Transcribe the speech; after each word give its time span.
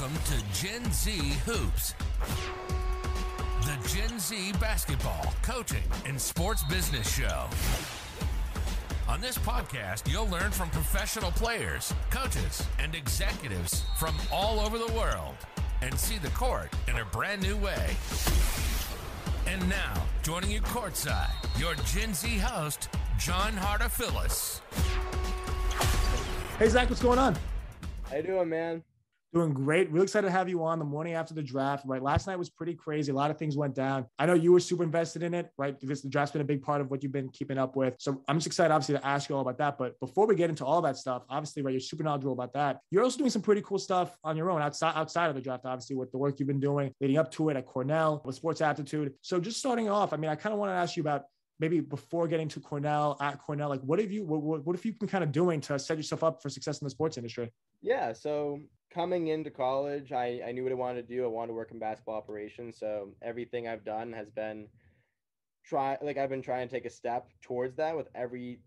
Welcome 0.00 0.18
to 0.24 0.62
Gen 0.62 0.92
Z 0.92 1.10
Hoops, 1.44 1.94
the 3.60 3.88
Gen 3.88 4.18
Z 4.18 4.52
basketball, 4.58 5.34
coaching, 5.42 5.82
and 6.06 6.18
sports 6.18 6.64
business 6.64 7.14
show. 7.14 7.46
On 9.08 9.20
this 9.20 9.36
podcast, 9.36 10.10
you'll 10.10 10.28
learn 10.28 10.52
from 10.52 10.70
professional 10.70 11.30
players, 11.32 11.92
coaches, 12.08 12.66
and 12.78 12.94
executives 12.94 13.84
from 13.98 14.14
all 14.32 14.60
over 14.60 14.78
the 14.78 14.90
world 14.94 15.34
and 15.82 15.98
see 15.98 16.16
the 16.16 16.30
court 16.30 16.72
in 16.88 16.96
a 16.96 17.04
brand 17.06 17.42
new 17.42 17.58
way. 17.58 17.94
And 19.46 19.68
now, 19.68 20.02
joining 20.22 20.50
you 20.50 20.62
courtside, 20.62 21.28
your 21.60 21.74
Gen 21.84 22.14
Z 22.14 22.38
host, 22.38 22.88
John 23.18 23.52
Hartophilus. 23.52 24.60
Hey, 26.58 26.70
Zach, 26.70 26.88
what's 26.88 27.02
going 27.02 27.18
on? 27.18 27.36
How 28.08 28.16
you 28.16 28.22
doing, 28.22 28.48
man? 28.48 28.82
Doing 29.32 29.52
great. 29.54 29.90
Really 29.92 30.04
excited 30.04 30.26
to 30.26 30.32
have 30.32 30.48
you 30.48 30.64
on 30.64 30.80
the 30.80 30.84
morning 30.84 31.14
after 31.14 31.34
the 31.34 31.42
draft. 31.42 31.84
Right, 31.86 32.02
last 32.02 32.26
night 32.26 32.36
was 32.36 32.50
pretty 32.50 32.74
crazy. 32.74 33.12
A 33.12 33.14
lot 33.14 33.30
of 33.30 33.38
things 33.38 33.56
went 33.56 33.76
down. 33.76 34.06
I 34.18 34.26
know 34.26 34.34
you 34.34 34.52
were 34.52 34.58
super 34.58 34.82
invested 34.82 35.22
in 35.22 35.34
it, 35.34 35.50
right? 35.56 35.78
Because 35.78 36.02
the 36.02 36.08
draft's 36.08 36.32
been 36.32 36.42
a 36.42 36.44
big 36.44 36.62
part 36.62 36.80
of 36.80 36.90
what 36.90 37.04
you've 37.04 37.12
been 37.12 37.28
keeping 37.28 37.56
up 37.56 37.76
with. 37.76 37.94
So 37.98 38.22
I'm 38.26 38.38
just 38.38 38.48
excited, 38.48 38.72
obviously, 38.72 38.96
to 38.96 39.06
ask 39.06 39.28
you 39.28 39.36
all 39.36 39.42
about 39.42 39.58
that. 39.58 39.78
But 39.78 40.00
before 40.00 40.26
we 40.26 40.34
get 40.34 40.50
into 40.50 40.64
all 40.64 40.82
that 40.82 40.96
stuff, 40.96 41.22
obviously, 41.30 41.62
right, 41.62 41.70
you're 41.70 41.80
super 41.80 42.02
knowledgeable 42.02 42.32
about 42.32 42.52
that. 42.54 42.80
You're 42.90 43.04
also 43.04 43.18
doing 43.18 43.30
some 43.30 43.42
pretty 43.42 43.62
cool 43.62 43.78
stuff 43.78 44.18
on 44.24 44.36
your 44.36 44.50
own 44.50 44.62
outside 44.62 44.94
outside 44.96 45.28
of 45.28 45.36
the 45.36 45.40
draft, 45.40 45.64
obviously, 45.64 45.94
with 45.94 46.10
the 46.10 46.18
work 46.18 46.40
you've 46.40 46.48
been 46.48 46.58
doing 46.58 46.92
leading 47.00 47.18
up 47.18 47.30
to 47.32 47.50
it 47.50 47.56
at 47.56 47.66
Cornell 47.66 48.22
with 48.24 48.34
Sports 48.34 48.60
Aptitude. 48.60 49.14
So 49.22 49.38
just 49.38 49.58
starting 49.58 49.88
off, 49.88 50.12
I 50.12 50.16
mean, 50.16 50.30
I 50.30 50.34
kind 50.34 50.52
of 50.52 50.58
want 50.58 50.70
to 50.70 50.74
ask 50.74 50.96
you 50.96 51.02
about 51.02 51.22
maybe 51.60 51.78
before 51.80 52.26
getting 52.26 52.48
to 52.48 52.58
Cornell 52.58 53.16
at 53.20 53.38
Cornell, 53.38 53.68
like 53.68 53.82
what 53.82 54.00
have 54.00 54.10
you 54.10 54.24
what, 54.24 54.42
what, 54.42 54.66
what 54.66 54.74
have 54.74 54.84
you 54.84 54.92
been 54.94 55.08
kind 55.08 55.22
of 55.22 55.30
doing 55.30 55.60
to 55.60 55.78
set 55.78 55.96
yourself 55.96 56.24
up 56.24 56.42
for 56.42 56.48
success 56.48 56.80
in 56.80 56.86
the 56.86 56.90
sports 56.90 57.16
industry? 57.16 57.52
Yeah, 57.82 58.12
so 58.12 58.58
coming 58.92 59.28
into 59.28 59.50
college, 59.50 60.12
I, 60.12 60.40
I 60.46 60.52
knew 60.52 60.62
what 60.64 60.72
I 60.72 60.76
wanted 60.76 61.06
to 61.08 61.14
do. 61.14 61.24
I 61.24 61.28
wanted 61.28 61.48
to 61.48 61.54
work 61.54 61.70
in 61.70 61.78
basketball 61.78 62.16
operations. 62.16 62.76
So 62.78 63.10
everything 63.22 63.68
I've 63.68 63.84
done 63.84 64.12
has 64.12 64.30
been 64.30 64.66
try 65.64 65.96
like 66.02 66.16
I've 66.16 66.30
been 66.30 66.42
trying 66.42 66.68
to 66.68 66.74
take 66.74 66.86
a 66.86 66.90
step 66.90 67.28
towards 67.42 67.76
that 67.76 67.96
with 67.96 68.08
every 68.14 68.60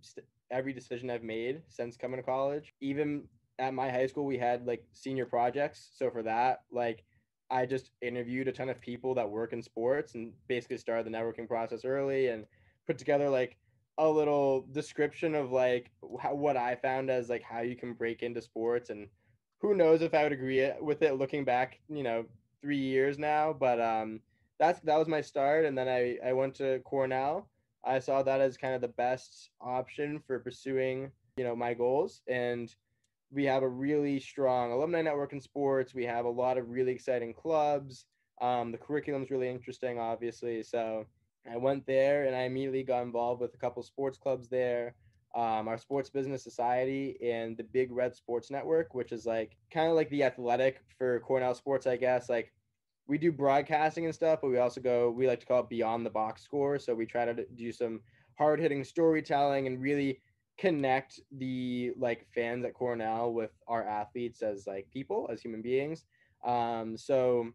every 0.52 0.74
decision 0.74 1.10
I've 1.10 1.24
made 1.24 1.62
since 1.70 1.98
coming 1.98 2.18
to 2.18 2.24
college. 2.24 2.74
Even 2.82 3.24
at 3.60 3.74
my 3.74 3.90
high 3.90 4.08
school, 4.08 4.26
we 4.26 4.38
had 4.38 4.66
like 4.66 4.84
senior 4.94 5.26
projects. 5.26 5.92
So 5.96 6.10
for 6.10 6.24
that, 6.24 6.62
like 6.72 7.04
I 7.50 7.66
just 7.66 7.92
interviewed 8.02 8.48
a 8.48 8.52
ton 8.52 8.70
of 8.70 8.80
people 8.80 9.14
that 9.16 9.30
work 9.30 9.54
in 9.54 9.62
sports 9.62 10.16
and 10.16 10.32
basically 10.48 10.78
started 10.78 11.06
the 11.06 11.16
networking 11.16 11.48
process 11.48 11.86
early 11.86 12.28
and 12.28 12.46
put 12.88 12.98
together 12.98 13.30
like 13.30 13.58
a 14.00 14.10
little 14.10 14.66
description 14.72 15.36
of 15.36 15.52
like 15.52 15.92
what 16.02 16.58
I 16.58 16.76
found 16.76 17.10
as 17.12 17.30
like 17.30 17.44
how 17.44 17.62
you 17.62 17.76
can 17.76 17.94
break 17.94 18.24
into 18.24 18.42
sports 18.42 18.90
and 18.90 19.08
who 19.64 19.74
knows 19.74 20.02
if 20.02 20.14
I 20.14 20.24
would 20.24 20.34
agree 20.34 20.70
with 20.82 21.02
it 21.02 21.14
looking 21.18 21.46
back, 21.46 21.80
you 21.88 22.04
know, 22.04 22.26
three 22.62 22.78
years 22.78 23.18
now, 23.18 23.54
but 23.54 23.80
um, 23.80 24.20
that's, 24.60 24.82
that 24.82 25.00
was 25.00 25.08
my 25.08 25.22
start. 25.22 25.64
And 25.64 25.78
then 25.78 25.88
I, 25.88 26.18
I 26.24 26.34
went 26.34 26.54
to 26.56 26.80
Cornell. 26.80 27.48
I 27.86 28.00
saw 28.00 28.22
that 28.24 28.42
as 28.42 28.58
kind 28.58 28.76
of 28.76 28.82
the 28.82 28.90
best 28.90 29.52
option 29.62 30.22
for 30.28 30.40
pursuing, 30.40 31.10
you 31.38 31.46
know, 31.46 31.56
my 31.56 31.74
goals. 31.74 32.22
And 32.28 32.76
we 33.32 33.46
have 33.46 33.64
a 33.64 33.70
really 33.70 34.20
strong 34.20 34.74
alumni 34.74 35.02
network 35.02 35.32
in 35.32 35.40
sports. 35.40 35.96
We 35.96 36.06
have 36.06 36.26
a 36.26 36.30
lot 36.30 36.58
of 36.58 36.70
really 36.70 36.92
exciting 36.92 37.34
clubs. 37.34 38.06
Um, 38.42 38.74
the 38.74 38.78
curriculum 38.78 39.24
is 39.24 39.32
really 39.32 39.50
interesting, 39.50 39.98
obviously. 39.98 40.62
So 40.64 41.06
I 41.50 41.56
went 41.56 41.86
there 41.86 42.26
and 42.26 42.36
I 42.36 42.42
immediately 42.42 42.84
got 42.84 43.04
involved 43.04 43.40
with 43.40 43.54
a 43.54 43.58
couple 43.58 43.82
sports 43.84 44.18
clubs 44.18 44.50
there. 44.50 44.96
Um, 45.36 45.68
our 45.68 45.80
sports 45.80 46.10
business 46.12 46.44
society 46.44 47.18
and 47.24 47.58
the 47.58 47.64
big 47.64 47.92
red 47.92 48.16
sports 48.16 48.52
network 48.52 48.94
which 48.94 49.12
is 49.12 49.26
like 49.26 49.58
kind 49.72 49.90
of 49.90 49.96
like 49.96 50.10
the 50.12 50.24
athletic 50.24 50.82
for 50.98 51.20
cornell 51.22 51.56
sports 51.56 51.88
i 51.88 51.98
guess. 51.98 52.30
Like 52.30 52.54
we 53.08 53.18
do 53.18 53.32
broadcasting 53.32 54.06
and 54.06 54.14
stuff 54.14 54.40
but 54.42 54.50
we 54.50 54.60
also 54.60 54.80
go 54.80 55.10
we 55.10 55.28
like 55.28 55.40
to 55.40 55.46
call 55.46 55.62
it 55.62 55.70
beyond 55.70 56.06
the 56.06 56.12
box 56.12 56.44
score. 56.44 56.78
So 56.78 56.94
we 56.94 57.06
try 57.06 57.26
to 57.26 57.46
do 57.56 57.72
some 57.72 58.02
hard 58.38 58.60
hitting 58.60 58.84
storytelling 58.84 59.68
and 59.68 59.82
really 59.82 60.22
connect 60.58 61.20
the 61.38 61.94
like 61.98 62.28
fans 62.34 62.64
at 62.66 62.74
cornell 62.74 63.34
with 63.34 63.52
our 63.68 63.88
athletes 63.88 64.42
as 64.42 64.68
like 64.68 64.88
people 64.92 65.28
as 65.32 65.42
human 65.42 65.62
beings. 65.62 66.06
Um, 66.46 66.98
so 66.98 67.50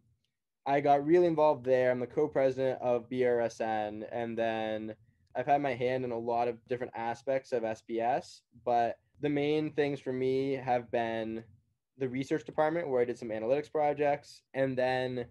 I 0.66 0.80
got 0.80 1.06
really 1.06 1.26
involved 1.26 1.64
there. 1.64 1.90
I'm 1.90 2.00
the 2.00 2.06
co-president 2.06 2.80
of 2.82 3.08
BRSN, 3.08 4.06
and 4.12 4.36
then 4.36 4.94
I've 5.38 5.46
had 5.46 5.62
my 5.62 5.74
hand 5.74 6.04
in 6.04 6.10
a 6.10 6.18
lot 6.18 6.48
of 6.48 6.56
different 6.68 6.92
aspects 6.96 7.52
of 7.52 7.62
SBS. 7.62 8.40
But 8.64 8.98
the 9.20 9.28
main 9.28 9.70
things 9.70 10.00
for 10.00 10.12
me 10.12 10.54
have 10.54 10.90
been 10.90 11.44
the 11.96 12.08
research 12.08 12.44
department, 12.44 12.88
where 12.88 13.00
I 13.00 13.04
did 13.04 13.18
some 13.18 13.28
analytics 13.28 13.70
projects, 13.70 14.42
and 14.54 14.76
then 14.76 15.26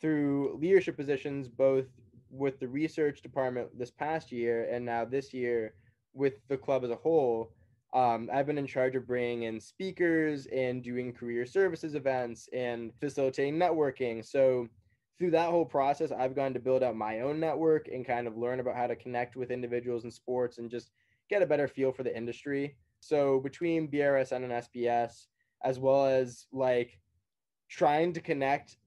through 0.00 0.58
leadership 0.60 0.96
positions, 0.96 1.48
both 1.48 1.86
with 2.30 2.60
the 2.60 2.68
research 2.68 3.20
department 3.20 3.76
this 3.76 3.90
past 3.90 4.30
year 4.30 4.68
and 4.70 4.84
now 4.84 5.04
this 5.04 5.34
year 5.34 5.74
with 6.14 6.34
the 6.48 6.56
club 6.56 6.84
as 6.84 6.90
a 6.90 6.96
whole. 6.96 7.52
Um, 7.94 8.30
I've 8.32 8.46
been 8.46 8.58
in 8.58 8.66
charge 8.66 8.94
of 8.94 9.06
bringing 9.06 9.42
in 9.42 9.60
speakers 9.60 10.46
and 10.46 10.82
doing 10.82 11.12
career 11.12 11.44
services 11.46 11.94
events 11.94 12.48
and 12.52 12.92
facilitating 13.00 13.56
networking. 13.56 14.24
So 14.24 14.68
through 15.22 15.30
that 15.30 15.50
whole 15.50 15.64
process, 15.64 16.10
I've 16.10 16.34
gone 16.34 16.52
to 16.52 16.58
build 16.58 16.82
out 16.82 16.96
my 16.96 17.20
own 17.20 17.38
network 17.38 17.86
and 17.86 18.04
kind 18.04 18.26
of 18.26 18.36
learn 18.36 18.58
about 18.58 18.74
how 18.74 18.88
to 18.88 18.96
connect 18.96 19.36
with 19.36 19.52
individuals 19.52 20.02
in 20.02 20.10
sports 20.10 20.58
and 20.58 20.68
just 20.68 20.90
get 21.30 21.42
a 21.42 21.46
better 21.46 21.68
feel 21.68 21.92
for 21.92 22.02
the 22.02 22.16
industry. 22.16 22.74
So 22.98 23.38
between 23.38 23.88
BRSN 23.88 24.42
and 24.42 24.52
SBS, 24.52 25.28
as 25.62 25.78
well 25.78 26.06
as 26.06 26.48
like 26.50 26.98
trying 27.68 28.12
to 28.14 28.20
connect 28.20 28.78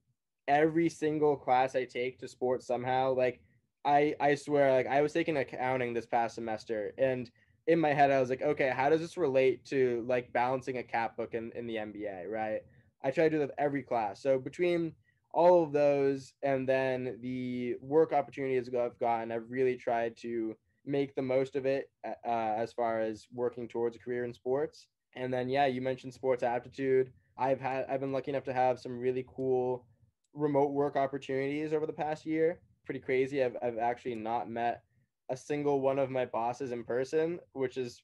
every 0.46 0.90
single 0.90 1.36
class 1.36 1.74
I 1.74 1.86
take 1.86 2.18
to 2.18 2.28
sports 2.28 2.66
somehow, 2.66 3.14
like 3.14 3.40
I 3.86 4.14
I 4.20 4.34
swear, 4.34 4.72
like 4.72 4.86
I 4.86 5.00
was 5.00 5.14
taking 5.14 5.38
accounting 5.38 5.94
this 5.94 6.04
past 6.04 6.34
semester 6.34 6.92
and 6.98 7.30
in 7.66 7.80
my 7.80 7.94
head, 7.94 8.10
I 8.10 8.20
was 8.20 8.28
like, 8.28 8.42
okay, 8.42 8.68
how 8.76 8.90
does 8.90 9.00
this 9.00 9.16
relate 9.16 9.64
to 9.70 10.04
like 10.06 10.34
balancing 10.34 10.76
a 10.76 10.82
cap 10.82 11.16
book 11.16 11.32
in, 11.32 11.50
in 11.56 11.66
the 11.66 11.76
NBA, 11.76 12.28
right? 12.28 12.60
I 13.02 13.10
try 13.10 13.24
to 13.24 13.30
do 13.30 13.38
that 13.38 13.52
every 13.56 13.82
class. 13.82 14.20
So 14.20 14.38
between 14.38 14.92
all 15.32 15.62
of 15.62 15.72
those 15.72 16.32
and 16.42 16.68
then 16.68 17.18
the 17.20 17.76
work 17.80 18.12
opportunities 18.12 18.68
I've 18.68 18.98
gotten, 18.98 19.32
I've 19.32 19.50
really 19.50 19.76
tried 19.76 20.16
to 20.18 20.56
make 20.84 21.14
the 21.14 21.22
most 21.22 21.56
of 21.56 21.66
it 21.66 21.90
uh, 22.04 22.14
as 22.24 22.72
far 22.72 23.00
as 23.00 23.26
working 23.32 23.68
towards 23.68 23.96
a 23.96 23.98
career 23.98 24.24
in 24.24 24.32
sports. 24.32 24.88
And 25.14 25.32
then, 25.32 25.48
yeah, 25.48 25.66
you 25.66 25.80
mentioned 25.80 26.14
sports 26.14 26.42
aptitude. 26.42 27.12
I've 27.36 27.60
had, 27.60 27.86
I've 27.88 28.00
been 28.00 28.12
lucky 28.12 28.30
enough 28.30 28.44
to 28.44 28.52
have 28.52 28.78
some 28.78 28.98
really 28.98 29.26
cool 29.34 29.86
remote 30.32 30.72
work 30.72 30.96
opportunities 30.96 31.72
over 31.72 31.86
the 31.86 31.92
past 31.92 32.24
year. 32.24 32.60
Pretty 32.84 33.00
crazy. 33.00 33.42
I've, 33.42 33.56
I've 33.62 33.78
actually 33.78 34.14
not 34.14 34.48
met 34.48 34.82
a 35.28 35.36
single 35.36 35.80
one 35.80 35.98
of 35.98 36.10
my 36.10 36.24
bosses 36.24 36.70
in 36.70 36.84
person, 36.84 37.40
which 37.52 37.76
is 37.76 38.02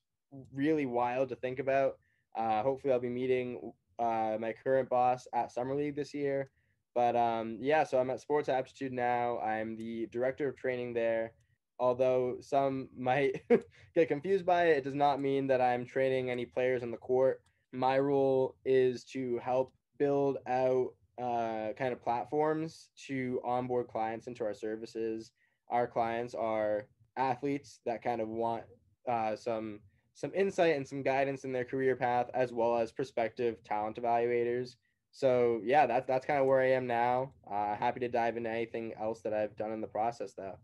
really 0.53 0.87
wild 0.87 1.29
to 1.29 1.37
think 1.37 1.61
about. 1.61 1.99
Uh, 2.37 2.63
hopefully, 2.63 2.93
I'll 2.93 3.01
be 3.01 3.09
meeting 3.09 3.73
uh, 3.99 4.37
my 4.41 4.55
current 4.65 4.89
boss 4.89 5.27
at 5.35 5.53
Summer 5.53 5.77
League 5.77 5.97
this 5.97 6.15
year. 6.15 6.51
But 6.95 7.17
um, 7.17 7.59
yeah, 7.61 7.85
so 7.85 7.99
I'm 7.99 8.11
at 8.11 8.21
Sports 8.21 8.49
Aptitude 8.49 8.93
now. 8.93 9.39
I'm 9.39 9.77
the 9.77 10.07
director 10.07 10.49
of 10.49 10.57
training 10.57 10.95
there. 10.95 11.33
Although 11.79 12.37
some 12.41 12.89
might 12.97 13.43
get 13.95 14.09
confused 14.09 14.47
by 14.47 14.67
it, 14.67 14.79
it 14.79 14.85
does 14.85 14.95
not 14.95 15.21
mean 15.21 15.47
that 15.49 15.61
I'm 15.61 15.87
training 15.87 16.31
any 16.31 16.47
players 16.47 16.83
on 16.83 16.91
the 16.91 16.97
court. 16.97 17.43
My 17.73 17.99
role 17.99 18.57
is 18.65 19.05
to 19.05 19.39
help 19.39 19.73
build 19.99 20.39
out 20.47 20.91
uh, 21.21 21.73
kind 21.77 21.93
of 21.93 22.03
platforms 22.03 22.91
to 23.07 23.41
onboard 23.45 23.89
clients 23.89 24.27
into 24.27 24.45
our 24.45 24.55
services. 24.55 25.33
Our 25.71 25.87
clients 25.87 26.35
are 26.35 26.87
athletes 27.17 27.81
that 27.87 28.03
kind 28.03 28.21
of 28.21 28.29
want 28.29 28.65
uh, 29.09 29.37
some 29.37 29.81
some 30.15 30.33
insight 30.35 30.77
and 30.77 30.87
some 30.87 31.03
guidance 31.03 31.45
in 31.45 31.53
their 31.53 31.65
career 31.65 31.97
path, 31.97 32.29
as 32.35 32.53
well 32.53 32.77
as 32.77 32.93
prospective 32.93 33.63
talent 33.65 33.97
evaluators. 33.97 34.77
So 35.13 35.61
yeah, 35.63 35.87
that's 35.87 36.07
that's 36.07 36.27
kind 36.27 36.41
of 36.41 36.47
where 36.47 36.61
I 36.61 36.71
am 36.73 36.87
now. 36.87 37.33
Uh, 37.49 37.77
happy 37.77 38.01
to 38.01 38.09
dive 38.09 38.37
into 38.37 38.51
anything 38.51 38.95
else 38.99 39.21
that 39.23 39.35
I've 39.35 39.55
done 39.57 39.71
in 39.71 39.81
the 39.81 39.87
process, 39.87 40.33
though. 40.35 40.59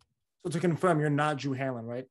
So 0.45 0.51
to 0.51 0.59
confirm, 0.59 1.01
you're 1.01 1.11
not 1.11 1.37
Drew 1.37 1.55
Hanlen, 1.55 1.85
right? 1.85 2.07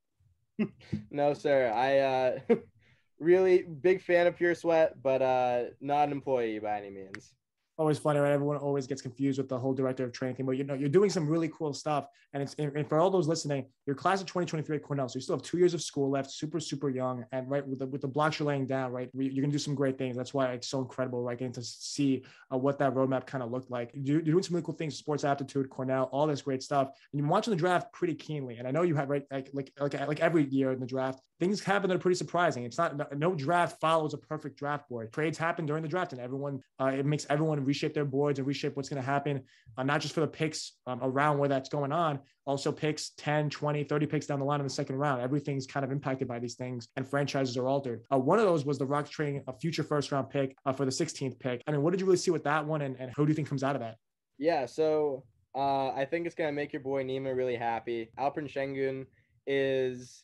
no, 1.11 1.33
sir. 1.33 1.71
I 1.73 1.97
uh, 1.99 2.55
really 3.19 3.63
big 3.63 4.01
fan 4.01 4.27
of 4.27 4.37
Pure 4.37 4.55
Sweat, 4.55 5.01
but 5.01 5.21
uh, 5.21 5.63
not 5.81 6.07
an 6.07 6.11
employee 6.11 6.59
by 6.59 6.77
any 6.77 6.91
means 6.91 7.33
always 7.77 7.97
funny, 7.97 8.19
right? 8.19 8.31
Everyone 8.31 8.57
always 8.57 8.87
gets 8.87 9.01
confused 9.01 9.37
with 9.37 9.49
the 9.49 9.57
whole 9.57 9.73
director 9.73 10.03
of 10.03 10.11
training 10.11 10.35
thing, 10.35 10.45
but 10.45 10.57
you 10.57 10.63
know, 10.63 10.73
you're 10.73 10.89
doing 10.89 11.09
some 11.09 11.27
really 11.27 11.49
cool 11.49 11.73
stuff. 11.73 12.07
And 12.33 12.43
it's 12.43 12.55
and 12.55 12.87
for 12.89 12.99
all 12.99 13.09
those 13.09 13.27
listening, 13.27 13.65
your 13.85 13.95
class 13.95 14.19
of 14.19 14.27
2023 14.27 14.77
at 14.77 14.83
Cornell. 14.83 15.07
So 15.07 15.17
you 15.17 15.21
still 15.21 15.35
have 15.35 15.43
two 15.43 15.57
years 15.57 15.73
of 15.73 15.81
school 15.81 16.09
left, 16.09 16.31
super, 16.31 16.59
super 16.59 16.89
young. 16.89 17.25
And 17.31 17.49
right 17.49 17.65
with 17.65 17.79
the, 17.79 17.87
with 17.87 18.01
the 18.01 18.07
blocks 18.07 18.39
you're 18.39 18.47
laying 18.47 18.65
down, 18.65 18.91
right, 18.91 19.09
you're 19.13 19.29
going 19.29 19.43
to 19.43 19.51
do 19.51 19.57
some 19.57 19.75
great 19.75 19.97
things. 19.97 20.17
That's 20.17 20.33
why 20.33 20.51
it's 20.53 20.67
so 20.67 20.79
incredible, 20.79 21.23
right? 21.23 21.37
Getting 21.37 21.53
to 21.53 21.63
see 21.63 22.23
uh, 22.51 22.57
what 22.57 22.79
that 22.79 22.93
roadmap 22.93 23.25
kind 23.25 23.43
of 23.43 23.51
looked 23.51 23.71
like. 23.71 23.91
You're, 23.93 24.21
doing 24.21 24.43
some 24.43 24.55
really 24.55 24.65
cool 24.65 24.75
things, 24.75 24.97
sports 24.97 25.23
aptitude, 25.23 25.69
Cornell, 25.69 26.09
all 26.11 26.27
this 26.27 26.41
great 26.41 26.63
stuff. 26.63 26.87
And 26.87 27.19
you're 27.19 27.29
watching 27.29 27.51
the 27.51 27.57
draft 27.57 27.93
pretty 27.93 28.15
keenly. 28.15 28.57
And 28.57 28.67
I 28.67 28.71
know 28.71 28.81
you 28.81 28.95
have, 28.95 29.09
right, 29.09 29.23
like, 29.31 29.49
like, 29.53 29.71
like, 29.79 29.93
like 30.07 30.19
every 30.19 30.45
year 30.45 30.71
in 30.71 30.79
the 30.79 30.85
draft, 30.85 31.21
things 31.39 31.63
happen 31.63 31.89
that 31.89 31.95
are 31.95 31.99
pretty 31.99 32.17
surprising. 32.17 32.63
It's 32.63 32.77
not, 32.77 33.17
no 33.17 33.35
draft 33.35 33.79
follows 33.79 34.13
a 34.13 34.17
perfect 34.17 34.57
draft 34.57 34.89
board. 34.89 35.13
Trades 35.13 35.37
happen 35.37 35.65
during 35.65 35.83
the 35.83 35.89
draft 35.89 36.13
and 36.13 36.21
everyone, 36.21 36.61
uh, 36.79 36.85
it 36.87 37.05
makes 37.05 37.25
everyone 37.29 37.63
reshape 37.67 37.93
their 37.93 38.05
boards 38.05 38.39
and 38.39 38.47
reshape 38.47 38.75
what's 38.75 38.89
going 38.89 39.01
to 39.01 39.05
happen, 39.05 39.43
uh, 39.77 39.83
not 39.83 40.01
just 40.01 40.13
for 40.13 40.21
the 40.21 40.27
picks 40.27 40.73
um, 40.87 40.99
around 41.03 41.37
where 41.37 41.49
that's 41.49 41.69
going 41.69 41.91
on, 41.91 42.19
also 42.45 42.71
picks 42.71 43.11
10, 43.17 43.49
20, 43.49 43.83
30 43.83 44.05
picks 44.07 44.25
down 44.25 44.39
the 44.39 44.45
line 44.45 44.59
in 44.59 44.65
the 44.65 44.69
second 44.73 44.95
round. 44.95 45.21
Everything's 45.21 45.67
kind 45.67 45.83
of 45.83 45.91
impacted 45.91 46.27
by 46.27 46.39
these 46.39 46.55
things 46.55 46.87
and 46.95 47.07
franchises 47.07 47.57
are 47.57 47.67
altered. 47.67 48.01
Uh, 48.11 48.17
one 48.17 48.39
of 48.39 48.45
those 48.45 48.65
was 48.65 48.77
the 48.77 48.85
Rockets 48.85 49.11
trading 49.11 49.43
a 49.47 49.53
future 49.53 49.83
first 49.83 50.11
round 50.11 50.29
pick 50.29 50.55
uh, 50.65 50.73
for 50.73 50.85
the 50.85 50.91
16th 50.91 51.37
pick. 51.39 51.61
I 51.67 51.71
mean, 51.71 51.83
what 51.83 51.91
did 51.91 51.99
you 51.99 52.05
really 52.05 52.17
see 52.17 52.31
with 52.31 52.45
that 52.45 52.65
one 52.65 52.81
and, 52.81 52.95
and 52.99 53.11
who 53.15 53.25
do 53.25 53.29
you 53.29 53.35
think 53.35 53.49
comes 53.49 53.63
out 53.63 53.75
of 53.75 53.81
that? 53.81 53.97
Yeah, 54.37 54.65
so 54.65 55.23
uh, 55.55 55.89
I 55.89 56.05
think 56.05 56.25
it's 56.25 56.35
going 56.35 56.47
to 56.47 56.53
make 56.53 56.71
your 56.71 56.81
boy 56.81 57.03
Nima 57.03 57.35
really 57.35 57.55
happy. 57.55 58.09
Alperen 58.17 58.51
Sengun 58.51 59.05
is 59.45 60.23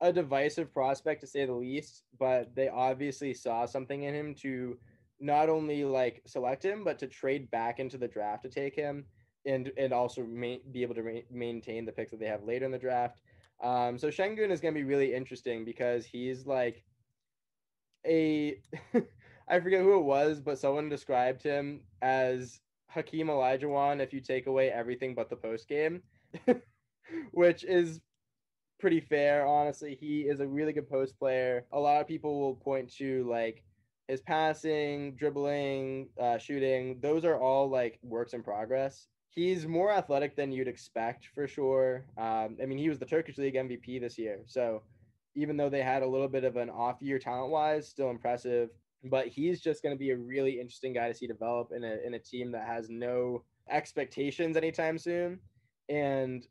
a 0.00 0.12
divisive 0.12 0.74
prospect 0.74 1.20
to 1.20 1.26
say 1.26 1.46
the 1.46 1.52
least, 1.52 2.02
but 2.18 2.54
they 2.54 2.68
obviously 2.68 3.32
saw 3.32 3.64
something 3.64 4.02
in 4.02 4.14
him 4.14 4.34
to 4.34 4.76
not 5.22 5.48
only 5.48 5.84
like 5.84 6.22
select 6.26 6.64
him, 6.64 6.84
but 6.84 6.98
to 7.00 7.06
trade 7.06 7.50
back 7.50 7.80
into 7.80 7.96
the 7.98 8.08
draft 8.08 8.42
to 8.42 8.50
take 8.50 8.74
him 8.74 9.06
and 9.46 9.72
and 9.76 9.92
also 9.92 10.24
ma- 10.24 10.56
be 10.70 10.82
able 10.82 10.94
to 10.94 11.02
ma- 11.02 11.20
maintain 11.30 11.84
the 11.84 11.92
picks 11.92 12.10
that 12.10 12.20
they 12.20 12.26
have 12.26 12.44
later 12.44 12.64
in 12.66 12.72
the 12.72 12.78
draft. 12.78 13.22
Um, 13.60 13.98
so 13.98 14.08
Sengun 14.08 14.50
is 14.50 14.60
going 14.60 14.74
to 14.74 14.80
be 14.80 14.84
really 14.84 15.14
interesting 15.14 15.64
because 15.64 16.04
he's 16.06 16.46
like 16.46 16.84
a 18.06 18.60
I 19.48 19.60
forget 19.60 19.82
who 19.82 19.98
it 19.98 20.04
was, 20.04 20.40
but 20.40 20.58
someone 20.58 20.88
described 20.88 21.42
him 21.42 21.84
as 22.00 22.60
Hakeem 22.88 23.28
Olajuwon 23.28 24.00
if 24.00 24.12
you 24.12 24.20
take 24.20 24.46
away 24.46 24.70
everything 24.70 25.14
but 25.14 25.30
the 25.30 25.36
post 25.36 25.68
game, 25.68 26.02
which 27.32 27.64
is 27.64 28.00
pretty 28.80 29.00
fair. 29.00 29.46
Honestly, 29.46 29.94
he 29.94 30.22
is 30.22 30.40
a 30.40 30.46
really 30.48 30.72
good 30.72 30.88
post 30.88 31.18
player. 31.18 31.66
A 31.72 31.78
lot 31.78 32.00
of 32.00 32.08
people 32.08 32.40
will 32.40 32.56
point 32.56 32.92
to 32.94 33.28
like 33.28 33.64
his 34.08 34.20
passing, 34.20 35.14
dribbling, 35.16 36.08
uh, 36.20 36.38
shooting. 36.38 36.98
Those 37.00 37.24
are 37.24 37.40
all 37.40 37.68
like 37.68 37.98
works 38.02 38.34
in 38.34 38.42
progress. 38.42 39.06
He's 39.30 39.66
more 39.66 39.90
athletic 39.90 40.36
than 40.36 40.52
you'd 40.52 40.68
expect 40.68 41.28
for 41.34 41.46
sure. 41.46 42.04
Um, 42.18 42.58
I 42.62 42.66
mean, 42.66 42.78
he 42.78 42.88
was 42.88 42.98
the 42.98 43.06
Turkish 43.06 43.38
League 43.38 43.54
MVP 43.54 44.00
this 44.00 44.18
year, 44.18 44.40
so 44.46 44.82
even 45.34 45.56
though 45.56 45.70
they 45.70 45.82
had 45.82 46.02
a 46.02 46.06
little 46.06 46.28
bit 46.28 46.44
of 46.44 46.56
an 46.56 46.68
off 46.68 47.00
year 47.00 47.18
talent 47.18 47.50
wise, 47.50 47.88
still 47.88 48.10
impressive 48.10 48.68
but 49.04 49.28
he's 49.28 49.60
just 49.60 49.82
going 49.82 49.94
to 49.94 49.98
be 49.98 50.10
a 50.10 50.16
really 50.16 50.60
interesting 50.60 50.92
guy 50.92 51.08
to 51.08 51.14
see 51.14 51.26
develop 51.26 51.72
in 51.74 51.84
a 51.84 51.98
in 52.04 52.14
a 52.14 52.18
team 52.18 52.52
that 52.52 52.66
has 52.66 52.88
no 52.88 53.42
expectations 53.70 54.56
anytime 54.56 54.98
soon. 54.98 55.40
And 55.88 56.46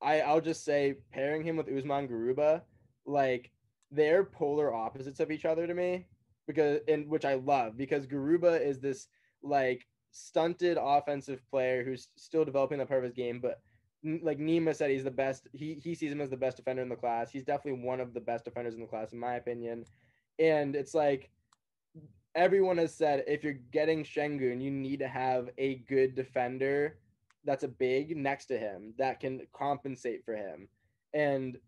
I 0.00 0.20
I'll 0.20 0.40
just 0.40 0.64
say 0.64 0.96
pairing 1.12 1.42
him 1.42 1.56
with 1.56 1.68
Usman 1.68 2.08
Garuba, 2.08 2.62
like 3.06 3.50
they're 3.90 4.24
polar 4.24 4.72
opposites 4.72 5.20
of 5.20 5.30
each 5.30 5.44
other 5.44 5.66
to 5.66 5.74
me 5.74 6.06
because 6.48 6.80
and 6.88 7.08
which 7.08 7.24
I 7.24 7.34
love 7.34 7.76
because 7.76 8.06
Garuba 8.06 8.60
is 8.60 8.80
this 8.80 9.06
like 9.42 9.86
stunted 10.10 10.78
offensive 10.80 11.40
player 11.48 11.84
who's 11.84 12.08
still 12.16 12.44
developing 12.44 12.78
the 12.78 12.86
part 12.86 12.98
of 12.98 13.04
his 13.04 13.12
game, 13.12 13.38
but 13.38 13.60
like 14.22 14.38
Nima 14.38 14.74
said, 14.74 14.90
he's 14.90 15.04
the 15.04 15.10
best. 15.10 15.46
He 15.52 15.74
he 15.74 15.94
sees 15.94 16.10
him 16.10 16.20
as 16.20 16.30
the 16.30 16.36
best 16.36 16.56
defender 16.56 16.82
in 16.82 16.88
the 16.88 16.96
class. 16.96 17.30
He's 17.30 17.44
definitely 17.44 17.84
one 17.84 18.00
of 18.00 18.14
the 18.14 18.20
best 18.20 18.44
defenders 18.44 18.74
in 18.74 18.80
the 18.80 18.86
class, 18.86 19.12
in 19.12 19.20
my 19.20 19.34
opinion. 19.34 19.84
And 20.40 20.74
it's 20.74 20.94
like 20.94 21.30
everyone 22.34 22.78
has 22.78 22.94
said 22.94 23.24
if 23.28 23.44
you're 23.44 23.60
getting 23.72 24.02
Sengun, 24.02 24.60
you 24.60 24.70
need 24.70 24.98
to 25.00 25.08
have 25.08 25.50
a 25.58 25.76
good 25.88 26.14
defender 26.16 26.98
that's 27.44 27.64
a 27.64 27.68
big 27.68 28.16
next 28.16 28.46
to 28.46 28.58
him 28.58 28.94
that 28.98 29.20
can 29.20 29.40
compensate 29.52 30.24
for 30.24 30.34
him. 30.34 30.68
And 31.14 31.58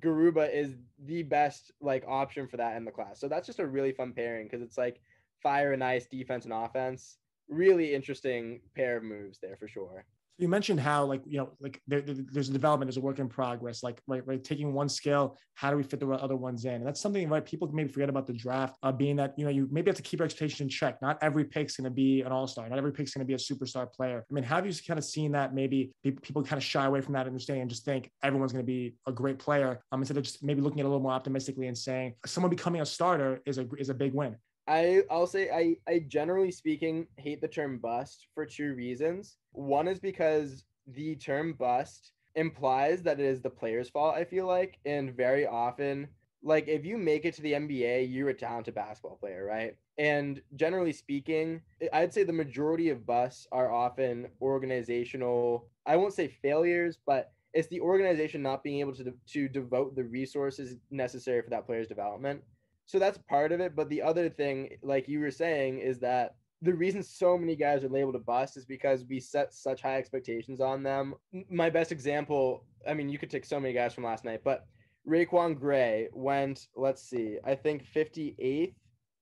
Garuba 0.00 0.52
is 0.52 0.76
the 1.04 1.22
best 1.22 1.72
like 1.80 2.04
option 2.06 2.48
for 2.48 2.56
that 2.56 2.76
in 2.76 2.84
the 2.84 2.90
class. 2.90 3.20
So 3.20 3.28
that's 3.28 3.46
just 3.46 3.60
a 3.60 3.66
really 3.66 3.92
fun 3.92 4.12
pairing 4.12 4.46
because 4.46 4.62
it's 4.62 4.78
like 4.78 5.00
fire 5.42 5.72
and 5.72 5.84
ice 5.84 6.06
defense 6.06 6.44
and 6.44 6.52
offense. 6.52 7.18
Really 7.48 7.94
interesting 7.94 8.60
pair 8.74 8.96
of 8.96 9.04
moves 9.04 9.38
there 9.40 9.56
for 9.56 9.68
sure 9.68 10.04
you 10.38 10.48
mentioned 10.48 10.80
how 10.80 11.04
like 11.04 11.22
you 11.26 11.38
know 11.38 11.50
like 11.60 11.80
there, 11.86 12.02
there's 12.02 12.48
a 12.48 12.52
development 12.52 12.88
there's 12.88 12.96
a 12.96 13.00
work 13.00 13.18
in 13.18 13.28
progress 13.28 13.82
like 13.82 14.00
right 14.06 14.26
right 14.26 14.42
taking 14.42 14.72
one 14.72 14.88
skill 14.88 15.36
how 15.56 15.70
do 15.70 15.76
we 15.76 15.82
fit 15.82 16.00
the 16.00 16.08
other 16.08 16.36
ones 16.36 16.64
in? 16.64 16.74
And 16.74 16.86
that's 16.86 17.00
something 17.00 17.28
right 17.28 17.44
people 17.44 17.70
maybe 17.72 17.88
forget 17.88 18.08
about 18.08 18.26
the 18.26 18.32
draft 18.32 18.76
uh, 18.82 18.90
being 18.92 19.16
that 19.16 19.34
you 19.36 19.44
know 19.44 19.50
you 19.50 19.68
maybe 19.70 19.88
have 19.88 19.96
to 19.96 20.02
keep 20.02 20.18
your 20.20 20.24
expectations 20.24 20.60
in 20.60 20.68
check. 20.68 21.00
Not 21.00 21.18
every 21.22 21.44
pick's 21.44 21.76
going 21.76 21.84
to 21.84 21.90
be 21.90 22.22
an 22.22 22.32
all-star. 22.32 22.68
Not 22.68 22.78
every 22.78 22.92
pick's 22.92 23.14
going 23.14 23.24
to 23.24 23.26
be 23.26 23.34
a 23.34 23.36
superstar 23.36 23.90
player. 23.92 24.24
I 24.28 24.34
mean 24.34 24.44
have 24.44 24.66
you 24.66 24.72
kind 24.86 24.98
of 24.98 25.04
seen 25.04 25.32
that 25.32 25.54
maybe 25.54 25.92
people 26.02 26.42
kind 26.42 26.58
of 26.58 26.64
shy 26.64 26.84
away 26.84 27.00
from 27.00 27.14
that 27.14 27.26
understanding 27.26 27.62
and 27.62 27.70
just 27.70 27.84
think 27.84 28.10
everyone's 28.22 28.52
going 28.52 28.64
to 28.64 28.66
be 28.66 28.96
a 29.06 29.12
great 29.12 29.38
player 29.38 29.80
um, 29.92 30.00
instead 30.00 30.16
of 30.16 30.24
just 30.24 30.42
maybe 30.42 30.60
looking 30.60 30.80
at 30.80 30.84
it 30.84 30.86
a 30.86 30.88
little 30.88 31.02
more 31.02 31.12
optimistically 31.12 31.68
and 31.68 31.78
saying 31.78 32.14
someone 32.26 32.50
becoming 32.50 32.80
a 32.80 32.86
starter 32.86 33.40
is 33.46 33.58
a 33.58 33.66
is 33.78 33.88
a 33.88 33.94
big 33.94 34.12
win 34.12 34.36
I 34.66 35.02
I'll 35.10 35.26
say 35.26 35.50
I 35.50 35.76
I 35.90 36.00
generally 36.00 36.50
speaking 36.50 37.06
hate 37.16 37.40
the 37.40 37.48
term 37.48 37.78
bust 37.78 38.28
for 38.34 38.46
two 38.46 38.74
reasons. 38.74 39.36
One 39.52 39.88
is 39.88 39.98
because 39.98 40.64
the 40.86 41.16
term 41.16 41.54
bust 41.54 42.12
implies 42.34 43.02
that 43.02 43.20
it 43.20 43.26
is 43.26 43.42
the 43.42 43.50
player's 43.50 43.90
fault, 43.90 44.16
I 44.16 44.24
feel 44.24 44.46
like. 44.46 44.78
And 44.84 45.14
very 45.14 45.46
often, 45.46 46.08
like 46.42 46.68
if 46.68 46.84
you 46.84 46.98
make 46.98 47.24
it 47.24 47.34
to 47.34 47.42
the 47.42 47.52
NBA, 47.52 48.12
you're 48.12 48.30
a 48.30 48.34
talented 48.34 48.74
basketball 48.74 49.16
player, 49.16 49.44
right? 49.44 49.76
And 49.98 50.40
generally 50.56 50.92
speaking, 50.92 51.60
I'd 51.92 52.12
say 52.12 52.24
the 52.24 52.32
majority 52.32 52.90
of 52.90 53.06
busts 53.06 53.46
are 53.52 53.72
often 53.72 54.28
organizational, 54.40 55.68
I 55.86 55.96
won't 55.96 56.14
say 56.14 56.28
failures, 56.28 56.98
but 57.06 57.32
it's 57.52 57.68
the 57.68 57.80
organization 57.80 58.42
not 58.42 58.64
being 58.64 58.80
able 58.80 58.94
to, 58.96 59.14
to 59.28 59.48
devote 59.48 59.94
the 59.94 60.02
resources 60.02 60.76
necessary 60.90 61.40
for 61.40 61.50
that 61.50 61.66
player's 61.66 61.86
development. 61.86 62.42
So 62.86 62.98
that's 62.98 63.18
part 63.28 63.52
of 63.52 63.60
it. 63.60 63.74
But 63.74 63.88
the 63.88 64.02
other 64.02 64.28
thing, 64.28 64.76
like 64.82 65.08
you 65.08 65.20
were 65.20 65.30
saying, 65.30 65.78
is 65.78 65.98
that 66.00 66.36
the 66.62 66.74
reason 66.74 67.02
so 67.02 67.36
many 67.36 67.56
guys 67.56 67.84
are 67.84 67.88
labeled 67.88 68.14
a 68.16 68.20
bust 68.20 68.56
is 68.56 68.64
because 68.64 69.04
we 69.08 69.20
set 69.20 69.52
such 69.52 69.82
high 69.82 69.96
expectations 69.96 70.60
on 70.60 70.82
them. 70.82 71.14
My 71.50 71.68
best 71.68 71.92
example, 71.92 72.64
I 72.88 72.94
mean, 72.94 73.08
you 73.08 73.18
could 73.18 73.30
take 73.30 73.44
so 73.44 73.60
many 73.60 73.74
guys 73.74 73.92
from 73.92 74.04
last 74.04 74.24
night, 74.24 74.40
but 74.44 74.66
RaiQuan 75.08 75.58
Gray 75.58 76.08
went, 76.12 76.68
let's 76.74 77.02
see, 77.02 77.38
I 77.44 77.54
think 77.54 77.84
58th, 77.84 78.74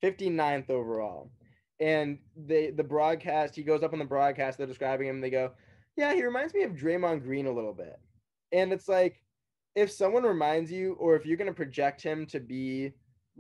59th 0.02 0.70
overall. 0.70 1.30
And 1.80 2.18
they 2.36 2.70
the 2.70 2.84
broadcast, 2.84 3.56
he 3.56 3.64
goes 3.64 3.82
up 3.82 3.92
on 3.92 3.98
the 3.98 4.04
broadcast, 4.04 4.58
they're 4.58 4.66
describing 4.68 5.08
him, 5.08 5.20
they 5.20 5.30
go, 5.30 5.50
Yeah, 5.96 6.14
he 6.14 6.24
reminds 6.24 6.54
me 6.54 6.62
of 6.62 6.72
Draymond 6.72 7.22
Green 7.22 7.46
a 7.46 7.52
little 7.52 7.72
bit. 7.72 7.98
And 8.52 8.72
it's 8.72 8.88
like, 8.88 9.20
if 9.74 9.90
someone 9.90 10.22
reminds 10.22 10.70
you, 10.70 10.92
or 11.00 11.16
if 11.16 11.26
you're 11.26 11.36
gonna 11.36 11.52
project 11.52 12.02
him 12.02 12.24
to 12.26 12.38
be 12.38 12.92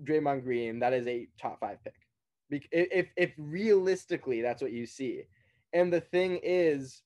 Draymond 0.02 0.42
Green, 0.44 0.78
that 0.80 0.92
is 0.92 1.06
a 1.06 1.28
top 1.38 1.60
five 1.60 1.78
pick. 1.84 1.94
If 2.70 3.08
if 3.16 3.32
realistically 3.38 4.42
that's 4.42 4.62
what 4.62 4.72
you 4.72 4.86
see. 4.86 5.24
And 5.72 5.92
the 5.92 6.00
thing 6.00 6.40
is 6.42 7.02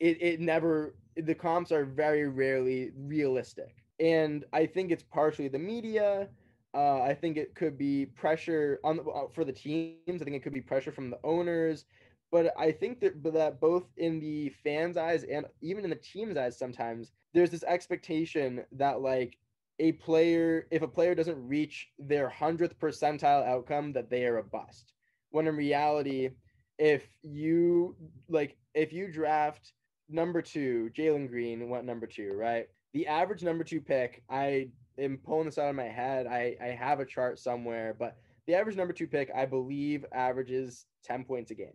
it 0.00 0.20
it 0.20 0.40
never 0.40 0.96
the 1.16 1.34
comps 1.34 1.72
are 1.72 1.84
very 1.84 2.28
rarely 2.28 2.90
realistic. 2.96 3.84
And 4.00 4.44
i 4.52 4.66
think 4.66 4.90
it's 4.90 5.02
partially 5.02 5.48
the 5.48 5.58
media. 5.58 6.28
Uh, 6.74 7.02
i 7.02 7.14
think 7.14 7.36
it 7.36 7.54
could 7.54 7.78
be 7.78 8.06
pressure 8.06 8.80
on 8.84 9.00
uh, 9.00 9.28
for 9.32 9.44
the 9.44 9.52
teams. 9.52 10.00
I 10.20 10.24
think 10.24 10.36
it 10.36 10.42
could 10.42 10.52
be 10.54 10.60
pressure 10.60 10.64
from 10.64 10.84
the 10.84 10.92
owners. 10.96 11.60
But 12.08 12.32
i 12.58 12.72
think 12.72 12.82
that 13.00 13.22
that 13.22 13.60
both 13.60 13.84
in 13.96 14.18
the 14.20 14.48
fans 14.50 14.96
eyes 14.96 15.24
and 15.24 15.46
even 15.60 15.84
in 15.84 15.90
the 15.90 15.96
team's 15.96 16.36
eyes 16.36 16.58
sometimes 16.58 17.12
there's 17.32 17.50
this 17.50 17.64
expectation 17.64 18.64
that 18.72 19.00
like 19.00 19.38
a 19.78 19.92
player 19.92 20.66
if 20.70 20.82
a 20.82 20.88
player 20.88 21.14
doesn't 21.14 21.48
reach 21.48 21.88
their 21.98 22.30
100th 22.30 22.74
percentile 22.76 23.46
outcome 23.46 23.92
that 23.92 24.10
they 24.10 24.24
are 24.24 24.38
a 24.38 24.44
bust. 24.44 24.92
When 25.30 25.46
in 25.46 25.56
reality 25.56 26.30
if 26.78 27.06
you 27.22 27.96
like 28.28 28.56
if 28.74 28.92
you 28.92 29.10
draft 29.10 29.72
number 30.08 30.42
two 30.42 30.90
jalen 30.96 31.28
green 31.28 31.68
went 31.68 31.84
number 31.84 32.06
two 32.06 32.32
right? 32.34 32.66
The 32.92 33.06
average 33.06 33.42
number 33.42 33.64
two 33.64 33.80
pick 33.80 34.22
i 34.30 34.68
am 34.98 35.18
pulling 35.18 35.46
this 35.46 35.58
out 35.58 35.70
of 35.70 35.76
my 35.76 35.84
head. 35.84 36.26
I 36.26 36.56
i 36.62 36.66
have 36.66 37.00
a 37.00 37.06
chart 37.06 37.38
somewhere 37.38 37.94
but 37.98 38.16
the 38.46 38.54
average 38.54 38.76
number 38.76 38.92
two 38.92 39.06
pick 39.06 39.30
i 39.34 39.44
believe 39.44 40.04
averages 40.12 40.86
10 41.04 41.24
points 41.24 41.50
a 41.50 41.54
game 41.54 41.74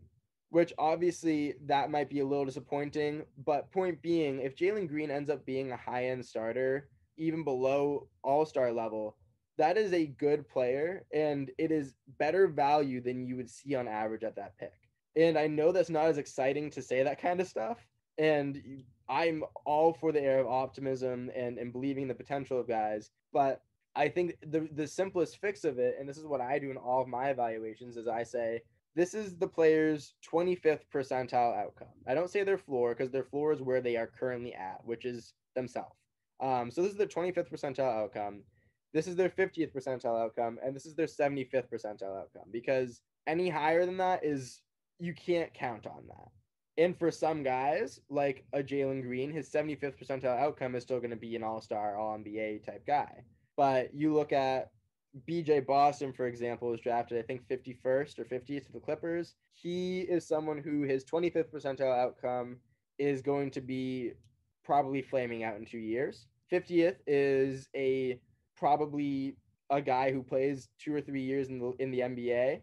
which 0.51 0.73
obviously 0.77 1.53
that 1.65 1.91
might 1.91 2.09
be 2.09 2.21
a 2.21 2.25
little 2.25 2.45
disappointing. 2.45 3.23
But 3.45 3.71
point 3.71 4.01
being 4.01 4.39
if 4.39 4.55
jalen 4.55 4.87
green 4.87 5.11
ends 5.11 5.29
up 5.29 5.45
being 5.45 5.71
a 5.71 5.77
high 5.77 6.07
end 6.07 6.25
starter 6.25 6.89
even 7.19 7.43
below 7.43 8.07
all 8.23 8.45
star 8.45 8.71
level, 8.71 9.15
that 9.57 9.77
is 9.77 9.93
a 9.93 10.07
good 10.07 10.47
player 10.47 11.05
and 11.13 11.51
it 11.57 11.71
is 11.71 11.93
better 12.17 12.47
value 12.47 13.01
than 13.01 13.25
you 13.25 13.35
would 13.35 13.49
see 13.49 13.75
on 13.75 13.87
average 13.87 14.23
at 14.23 14.35
that 14.37 14.57
pick. 14.57 14.73
And 15.15 15.37
I 15.37 15.47
know 15.47 15.71
that's 15.71 15.89
not 15.89 16.05
as 16.05 16.17
exciting 16.17 16.69
to 16.71 16.81
say 16.81 17.03
that 17.03 17.21
kind 17.21 17.41
of 17.41 17.47
stuff. 17.47 17.85
And 18.17 18.83
I'm 19.09 19.43
all 19.65 19.93
for 19.93 20.11
the 20.11 20.21
air 20.21 20.39
of 20.39 20.47
optimism 20.47 21.29
and, 21.35 21.57
and 21.57 21.73
believing 21.73 22.07
the 22.07 22.13
potential 22.13 22.59
of 22.59 22.67
guys. 22.67 23.11
But 23.33 23.61
I 23.95 24.07
think 24.07 24.37
the, 24.45 24.69
the 24.75 24.87
simplest 24.87 25.41
fix 25.41 25.65
of 25.65 25.79
it, 25.79 25.95
and 25.99 26.07
this 26.07 26.17
is 26.17 26.25
what 26.25 26.41
I 26.41 26.57
do 26.59 26.71
in 26.71 26.77
all 26.77 27.01
of 27.01 27.07
my 27.07 27.29
evaluations, 27.29 27.97
is 27.97 28.07
I 28.07 28.23
say, 28.23 28.61
this 28.95 29.13
is 29.13 29.37
the 29.37 29.47
player's 29.47 30.13
25th 30.31 30.81
percentile 30.93 31.57
outcome. 31.57 31.87
I 32.07 32.13
don't 32.13 32.29
say 32.29 32.43
their 32.43 32.57
floor 32.57 32.93
because 32.93 33.11
their 33.11 33.23
floor 33.23 33.51
is 33.51 33.61
where 33.61 33.81
they 33.81 33.97
are 33.97 34.07
currently 34.07 34.53
at, 34.53 34.79
which 34.85 35.05
is 35.05 35.33
themselves. 35.55 35.95
Um, 36.41 36.71
so 36.71 36.81
this 36.81 36.91
is 36.91 36.97
their 36.97 37.07
25th 37.07 37.51
percentile 37.51 38.03
outcome. 38.03 38.41
This 38.93 39.07
is 39.07 39.15
their 39.15 39.29
50th 39.29 39.71
percentile 39.73 40.19
outcome, 40.19 40.57
and 40.63 40.75
this 40.75 40.85
is 40.85 40.95
their 40.95 41.05
75th 41.05 41.69
percentile 41.71 42.19
outcome 42.19 42.49
because 42.51 43.01
any 43.27 43.49
higher 43.49 43.85
than 43.85 43.97
that 43.97 44.25
is 44.25 44.61
you 44.99 45.13
can't 45.13 45.53
count 45.53 45.85
on 45.85 46.07
that. 46.07 46.29
And 46.83 46.97
for 46.97 47.11
some 47.11 47.43
guys, 47.43 47.99
like 48.09 48.45
a 48.53 48.63
Jalen 48.63 49.03
Green, 49.03 49.31
his 49.31 49.49
75th 49.49 50.01
percentile 50.01 50.39
outcome 50.39 50.75
is 50.75 50.83
still 50.83 50.99
going 50.99 51.09
to 51.09 51.17
be 51.17 51.35
an 51.35 51.43
all 51.43 51.61
star, 51.61 51.97
all 51.97 52.17
NBA 52.17 52.65
type 52.65 52.85
guy. 52.87 53.23
But 53.57 53.93
you 53.93 54.13
look 54.13 54.31
at 54.31 54.71
BJ 55.27 55.65
Boston, 55.65 56.13
for 56.13 56.27
example, 56.27 56.69
was 56.69 56.79
drafted, 56.79 57.17
I 57.17 57.23
think, 57.23 57.47
51st 57.49 58.19
or 58.19 58.25
50th 58.25 58.65
to 58.67 58.71
the 58.71 58.79
Clippers. 58.79 59.35
He 59.51 60.01
is 60.01 60.25
someone 60.27 60.59
who 60.59 60.83
his 60.83 61.03
25th 61.03 61.51
percentile 61.53 61.97
outcome 61.97 62.57
is 62.97 63.21
going 63.21 63.51
to 63.51 63.61
be 63.61 64.13
probably 64.69 65.01
flaming 65.01 65.43
out 65.43 65.57
in 65.57 65.65
two 65.65 65.79
years. 65.79 66.27
50th 66.53 66.97
is 67.07 67.67
a 67.75 68.19
probably 68.55 69.35
a 69.71 69.81
guy 69.81 70.11
who 70.11 70.21
plays 70.21 70.69
two 70.77 70.93
or 70.93 71.01
three 71.01 71.23
years 71.23 71.49
in 71.49 71.57
the 71.57 71.73
in 71.79 71.89
the 71.89 72.01
NBA, 72.01 72.59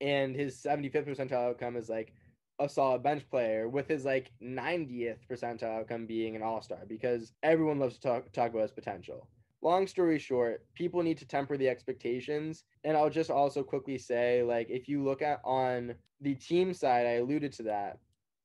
and 0.00 0.34
his 0.34 0.56
75th 0.56 1.06
percentile 1.06 1.50
outcome 1.50 1.76
is 1.76 1.90
like 1.90 2.14
a 2.60 2.66
solid 2.66 3.02
bench 3.02 3.28
player 3.28 3.68
with 3.68 3.88
his 3.88 4.06
like 4.06 4.32
90th 4.42 5.18
percentile 5.30 5.80
outcome 5.80 6.06
being 6.06 6.34
an 6.34 6.42
all-star 6.42 6.80
because 6.88 7.34
everyone 7.42 7.78
loves 7.78 7.96
to 7.96 8.00
talk, 8.00 8.32
talk 8.32 8.50
about 8.50 8.62
his 8.62 8.70
potential. 8.70 9.28
Long 9.60 9.86
story 9.86 10.18
short, 10.18 10.64
people 10.74 11.02
need 11.02 11.18
to 11.18 11.26
temper 11.26 11.58
the 11.58 11.68
expectations. 11.68 12.64
And 12.84 12.96
I'll 12.96 13.10
just 13.10 13.30
also 13.30 13.62
quickly 13.62 13.98
say, 13.98 14.42
like, 14.42 14.70
if 14.70 14.88
you 14.88 15.04
look 15.04 15.20
at 15.20 15.40
on 15.44 15.94
the 16.22 16.34
team 16.34 16.72
side, 16.72 17.06
I 17.06 17.16
alluded 17.16 17.52
to 17.54 17.64
that. 17.64 17.98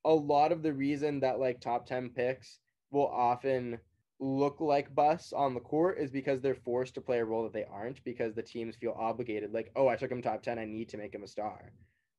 A 0.04 0.14
lot 0.14 0.52
of 0.52 0.64
the 0.64 0.74
reason 0.74 1.22
that 1.22 1.40
like 1.40 1.62
top 1.62 1.86
10 1.86 2.10
picks 2.10 2.60
will 2.92 3.08
often 3.08 3.80
look 4.20 4.62
like 4.62 4.96
busts 4.96 5.34
on 5.34 5.54
the 5.54 5.60
court 5.60 5.98
is 6.00 6.10
because 6.10 6.42
they're 6.42 6.56
forced 6.56 6.96
to 6.96 7.02
play 7.02 7.20
a 7.20 7.26
role 7.26 7.44
that 7.44 7.54
they 7.54 7.66
aren't 7.66 8.04
because 8.06 8.34
the 8.34 8.42
teams 8.42 8.76
feel 8.76 8.96
obligated 8.98 9.54
like 9.54 9.72
oh 9.76 9.90
i 9.90 9.96
took 9.96 10.12
him 10.12 10.22
top 10.22 10.42
10 10.42 10.58
i 10.58 10.64
need 10.64 10.88
to 10.90 10.98
make 10.98 11.14
him 11.14 11.24
a 11.24 11.28
star. 11.28 11.74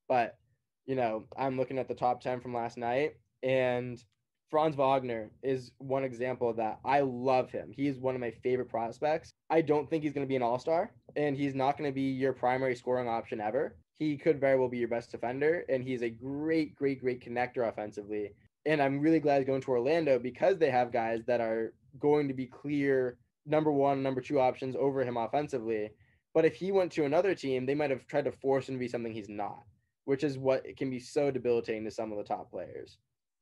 But 0.09 0.37
you 0.85 0.95
know 0.95 1.25
i'm 1.37 1.57
looking 1.57 1.79
at 1.79 1.89
the 1.89 1.95
top 1.95 2.21
10 2.21 2.41
from 2.41 2.55
last 2.55 2.77
night 2.77 3.17
and 3.43 4.03
franz 4.51 4.77
wagner 4.77 5.31
is 5.43 5.73
one 5.79 6.05
example 6.05 6.49
of 6.49 6.57
that. 6.57 6.79
I 6.85 7.01
love 7.01 7.51
him. 7.51 7.73
He's 7.75 7.99
one 7.99 8.15
of 8.15 8.21
my 8.21 8.31
favorite 8.31 8.69
prospects. 8.69 9.33
I 9.51 9.61
don't 9.61 9.91
think 9.91 10.05
he's 10.05 10.13
going 10.13 10.27
to 10.27 10.29
be 10.29 10.37
an 10.37 10.43
all-star 10.43 10.93
and 11.17 11.37
he's 11.37 11.55
not 11.55 11.77
going 11.77 11.91
to 11.91 11.95
be 11.95 12.11
your 12.13 12.33
primary 12.33 12.77
scoring 12.77 13.09
option 13.09 13.41
ever. 13.41 13.77
He 13.99 14.17
could 14.17 14.39
very 14.39 14.59
well 14.59 14.69
be 14.69 14.79
your 14.79 14.89
best 14.89 15.11
defender 15.11 15.65
and 15.69 15.83
he's 15.83 16.03
a 16.03 16.11
great 16.11 16.77
great 16.77 17.01
great 17.01 17.25
connector 17.25 17.69
offensively 17.69 18.33
and 18.67 18.83
I'm 18.83 19.01
really 19.01 19.21
glad 19.21 19.47
going 19.47 19.63
to 19.63 19.71
Orlando 19.71 20.19
because 20.19 20.59
they 20.59 20.71
have 20.71 20.93
guys 20.93 21.23
that 21.27 21.41
are 21.41 21.73
going 21.99 22.29
to 22.29 22.35
be 22.35 22.47
clear 22.47 23.17
number 23.47 23.71
one, 23.71 24.03
number 24.03 24.21
two 24.21 24.41
options 24.41 24.75
over 24.77 25.03
him 25.03 25.17
offensively. 25.17 25.91
But 26.35 26.45
if 26.45 26.57
he 26.57 26.73
went 26.73 26.93
to 26.93 27.05
another 27.05 27.35
team, 27.35 27.65
they 27.65 27.75
might 27.75 27.91
have 27.91 28.07
tried 28.07 28.27
to 28.27 28.33
force 28.33 28.69
him 28.69 28.75
to 28.75 28.79
be 28.79 28.89
something 28.89 29.13
he's 29.13 29.29
not, 29.29 29.63
which 30.05 30.25
is 30.25 30.37
what 30.37 30.65
can 30.77 30.91
be 30.91 30.99
so 30.99 31.31
debilitating 31.31 31.85
to 31.85 31.91
some 31.91 32.13
of 32.13 32.19
the 32.19 32.25
top 32.25 32.51
players. 32.51 32.99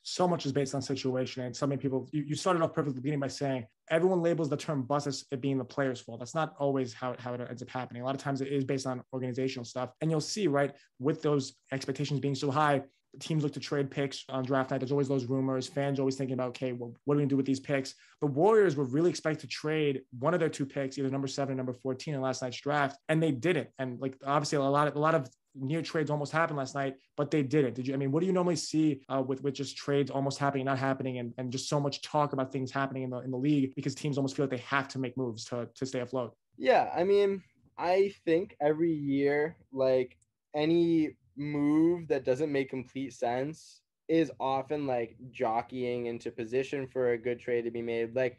So 0.07 0.29
much 0.29 0.45
is 0.45 0.53
based 0.53 0.75
on 0.75 0.83
situation. 0.83 1.45
And 1.45 1.57
so 1.57 1.67
many 1.67 1.81
people, 1.81 2.07
you, 2.13 2.25
you 2.25 2.35
started 2.35 2.63
off 2.63 2.75
perfectly 2.75 3.01
beginning 3.01 3.21
by 3.21 3.29
saying 3.29 3.67
everyone 3.89 4.23
labels 4.23 4.51
the 4.51 4.57
term 4.57 4.83
bust 4.83 5.07
as 5.07 5.25
it 5.31 5.41
being 5.41 5.57
the 5.57 5.65
player's 5.65 5.99
fault. 5.99 6.19
That's 6.19 6.35
not 6.35 6.55
always 6.59 6.93
how, 6.93 7.13
it, 7.13 7.21
how 7.21 7.33
it 7.33 7.41
ends 7.41 7.63
up 7.63 7.71
happening. 7.71 8.03
A 8.03 8.05
lot 8.05 8.15
of 8.15 8.21
times 8.21 8.43
it 8.43 8.49
is 8.49 8.65
based 8.65 8.87
on 8.87 9.03
organizational 9.15 9.65
stuff. 9.65 9.91
And 10.03 10.11
you'll 10.11 10.21
see, 10.21 10.47
right, 10.47 10.75
with 10.99 11.23
those 11.23 11.55
expectations 11.73 12.21
being 12.21 12.35
so 12.35 12.51
high, 12.51 12.83
teams 13.21 13.43
look 13.43 13.53
to 13.53 13.61
trade 13.61 13.91
picks 13.91 14.25
on 14.29 14.45
draft 14.45 14.71
night. 14.71 14.79
There's 14.79 14.93
always 14.93 15.09
those 15.09 15.27
rumors. 15.27 15.67
Fans 15.67 15.99
always 15.99 16.17
thinking 16.17 16.35
about, 16.35 16.49
okay, 16.49 16.73
well, 16.73 16.95
what 17.05 17.15
are 17.15 17.17
we 17.17 17.23
gonna 17.23 17.31
do 17.31 17.37
with 17.37 17.47
these 17.47 17.61
picks? 17.61 17.95
The 18.21 18.27
Warriors 18.27 18.77
were 18.77 18.85
really 18.85 19.11
expected 19.11 19.41
to 19.43 19.47
trade 19.49 20.03
one 20.19 20.35
of 20.35 20.41
their 20.41 20.49
two 20.49 20.67
picks, 20.67 20.99
either 20.99 21.11
number 21.11 21.29
seven 21.29 21.55
or 21.55 21.57
number 21.57 21.73
14 21.73 22.15
in 22.15 22.21
last 22.21 22.43
night's 22.43 22.61
draft, 22.61 22.99
and 23.09 23.23
they 23.23 23.31
didn't. 23.31 23.69
And 23.79 24.01
like 24.01 24.17
obviously 24.25 24.59
a 24.59 24.63
lot 24.63 24.89
of 24.89 24.97
a 24.97 24.99
lot 24.99 25.15
of 25.15 25.29
near 25.55 25.83
trades 25.83 26.11
almost 26.11 26.33
happened 26.33 26.59
last 26.59 26.75
night, 26.75 26.95
but 27.17 27.31
they 27.31 27.43
didn't. 27.43 27.75
Did 27.75 27.87
you? 27.87 27.95
I 27.95 27.97
mean, 27.97 28.11
what 28.11 28.21
do 28.21 28.27
you 28.27 28.33
normally 28.33 28.57
see 28.57 29.03
uh, 29.09 29.23
with 29.23 29.43
with 29.43 29.55
just 29.55 29.77
trades 29.77 30.11
almost 30.11 30.39
happening, 30.39 30.65
not 30.65 30.79
happening, 30.79 31.19
and, 31.19 31.33
and 31.39 31.51
just 31.51 31.69
so 31.69 31.81
much 31.81 32.03
talk 32.03 32.33
about 32.33 32.53
things 32.53 32.71
happening 32.71 33.05
in 33.05 33.11
the 33.11 33.19
in 33.19 33.31
the 33.31 33.39
league 33.39 33.75
because 33.75 33.95
teams 33.95 34.19
almost 34.19 34.37
feel 34.37 34.45
like 34.45 34.51
they 34.51 34.65
have 34.65 34.89
to 34.89 34.99
make 34.99 35.17
moves 35.17 35.45
to 35.47 35.69
to 35.75 35.87
stay 35.87 36.01
afloat. 36.01 36.35
Yeah, 36.57 36.91
I 36.95 37.05
mean, 37.05 37.43
I 37.79 38.13
think 38.25 38.57
every 38.61 38.93
year, 38.93 39.57
like 39.73 40.17
any 40.55 41.17
move 41.37 42.09
that 42.09 42.25
doesn't 42.25 42.53
make 42.53 42.71
complete 42.71 43.13
sense 43.13 43.81
is 44.09 44.31
often 44.39 44.87
like 44.87 45.17
jockeying 45.31 46.07
into 46.07 46.31
position 46.31 46.87
for 46.87 47.13
a 47.13 47.19
good 47.19 47.41
trade 47.41 47.63
to 47.63 47.71
be 47.71 47.83
made. 47.83 48.15
Like, 48.15 48.39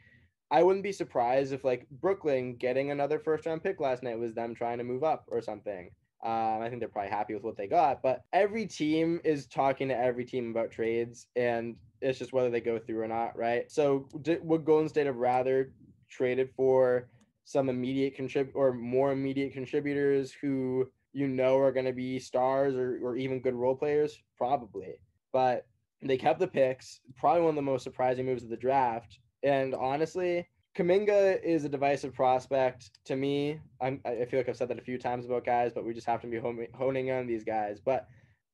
I 0.52 0.62
wouldn't 0.64 0.84
be 0.84 0.92
surprised 0.92 1.54
if 1.54 1.64
like 1.64 1.88
Brooklyn 1.90 2.56
getting 2.56 2.92
another 2.92 3.20
first 3.20 3.46
round 3.46 3.64
pick 3.64 3.80
last 3.80 4.04
night 4.04 4.20
was 4.20 4.34
them 4.34 4.54
trying 4.54 4.78
to 4.78 4.84
move 4.84 5.04
up 5.04 5.26
or 5.28 5.42
something. 5.42 5.90
Um, 6.24 6.62
I 6.62 6.70
think 6.70 6.80
they're 6.80 6.90
probably 6.90 7.12
happy 7.12 7.34
with 7.34 7.44
what 7.44 7.58
they 7.58 7.68
got, 7.68 8.02
but 8.02 8.24
every 8.34 8.66
team 8.66 9.20
is 9.24 9.48
talking 9.48 9.88
to 9.90 9.98
every 9.98 10.26
team 10.26 10.50
about 10.50 10.72
trades, 10.72 11.28
and 11.36 11.76
it's 12.02 12.18
just 12.18 12.34
whether 12.34 12.50
they 12.50 12.62
go 12.62 12.80
through 12.80 13.02
or 13.02 13.08
not, 13.08 13.38
right? 13.38 13.72
So, 13.72 14.08
did, 14.22 14.44
would 14.44 14.66
Golden 14.66 14.90
State 14.90 15.06
have 15.06 15.18
rather 15.18 15.72
traded 16.10 16.50
for 16.56 17.10
some 17.44 17.70
immediate 17.70 18.18
contrib 18.18 18.50
or 18.56 18.74
more 18.74 19.12
immediate 19.12 19.54
contributors 19.54 20.32
who 20.32 20.90
you 21.16 21.28
know 21.28 21.58
are 21.58 21.72
going 21.72 21.86
to 21.86 21.94
be 21.94 22.20
stars 22.20 22.76
or, 22.76 23.00
or 23.02 23.16
even 23.16 23.40
good 23.40 23.56
role 23.56 23.76
players? 23.76 24.22
Probably. 24.38 25.00
But 25.32 25.66
they 26.02 26.18
kept 26.18 26.40
the 26.40 26.48
picks, 26.48 27.00
probably 27.16 27.42
one 27.42 27.52
of 27.52 27.56
the 27.56 27.62
most 27.62 27.84
surprising 27.84 28.26
moves 28.26 28.44
of 28.44 28.50
the 28.50 28.58
draft. 28.58 29.20
And 29.42 29.74
honestly, 29.74 30.48
Kuminga 30.78 31.42
is 31.42 31.64
a 31.64 31.70
divisive 31.70 32.14
prospect 32.14 32.92
to 33.06 33.16
me. 33.16 33.60
I'm, 33.82 34.02
I 34.06 34.26
feel 34.26 34.40
like 34.40 34.50
I've 34.50 34.58
said 34.58 34.68
that 34.68 34.78
a 34.78 34.84
few 34.84 34.98
times 34.98 35.26
about 35.26 35.46
guys, 35.46 35.72
but 35.74 35.86
we 35.86 35.94
just 35.94 36.08
have 36.08 36.22
to 36.22 36.28
be 36.28 36.38
honing 36.74 37.12
on 37.12 37.28
these 37.28 37.46
guys. 37.46 37.80
But 37.80 38.08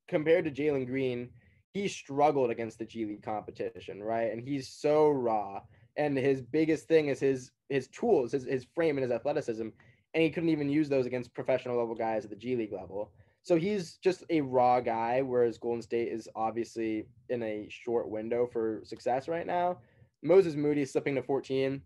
compared 0.06 0.44
to 0.44 0.50
Jalen 0.52 0.86
Green, 0.86 1.30
he 1.74 1.88
struggled 1.88 2.50
against 2.50 2.78
the 2.78 2.84
G 2.84 3.06
League 3.06 3.24
competition, 3.24 4.00
right? 4.02 4.30
And 4.30 4.40
he's 4.40 4.68
so 4.68 5.08
raw. 5.08 5.62
And 5.96 6.16
his 6.16 6.40
biggest 6.40 6.86
thing 6.86 7.08
is 7.08 7.18
his 7.18 7.50
his 7.68 7.88
tools, 7.88 8.32
his, 8.32 8.44
his 8.44 8.66
frame 8.74 8.98
and 8.98 9.02
his 9.02 9.12
athleticism 9.12 9.68
and 10.14 10.22
he 10.22 10.30
couldn't 10.30 10.50
even 10.50 10.68
use 10.68 10.88
those 10.88 11.06
against 11.06 11.34
professional 11.34 11.78
level 11.78 11.94
guys 11.94 12.24
at 12.24 12.30
the 12.30 12.36
G 12.36 12.56
League 12.56 12.72
level. 12.72 13.12
So 13.42 13.56
he's 13.56 13.94
just 13.94 14.24
a 14.30 14.40
raw 14.40 14.80
guy, 14.80 15.20
whereas 15.22 15.58
Golden 15.58 15.82
State 15.82 16.12
is 16.12 16.28
obviously 16.36 17.06
in 17.28 17.42
a 17.42 17.66
short 17.70 18.08
window 18.08 18.48
for 18.52 18.82
success 18.84 19.26
right 19.26 19.46
now. 19.46 19.78
Moses 20.22 20.54
Moody 20.54 20.84
slipping 20.84 21.16
to 21.16 21.22
14. 21.22 21.82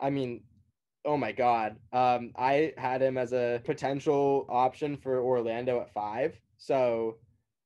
I 0.00 0.10
mean, 0.10 0.42
oh 1.04 1.16
my 1.16 1.30
God. 1.30 1.76
Um, 1.92 2.32
I 2.36 2.72
had 2.76 3.02
him 3.02 3.18
as 3.18 3.32
a 3.32 3.60
potential 3.64 4.46
option 4.48 4.96
for 4.96 5.22
Orlando 5.22 5.80
at 5.80 5.92
five. 5.92 6.34
So 6.58 7.18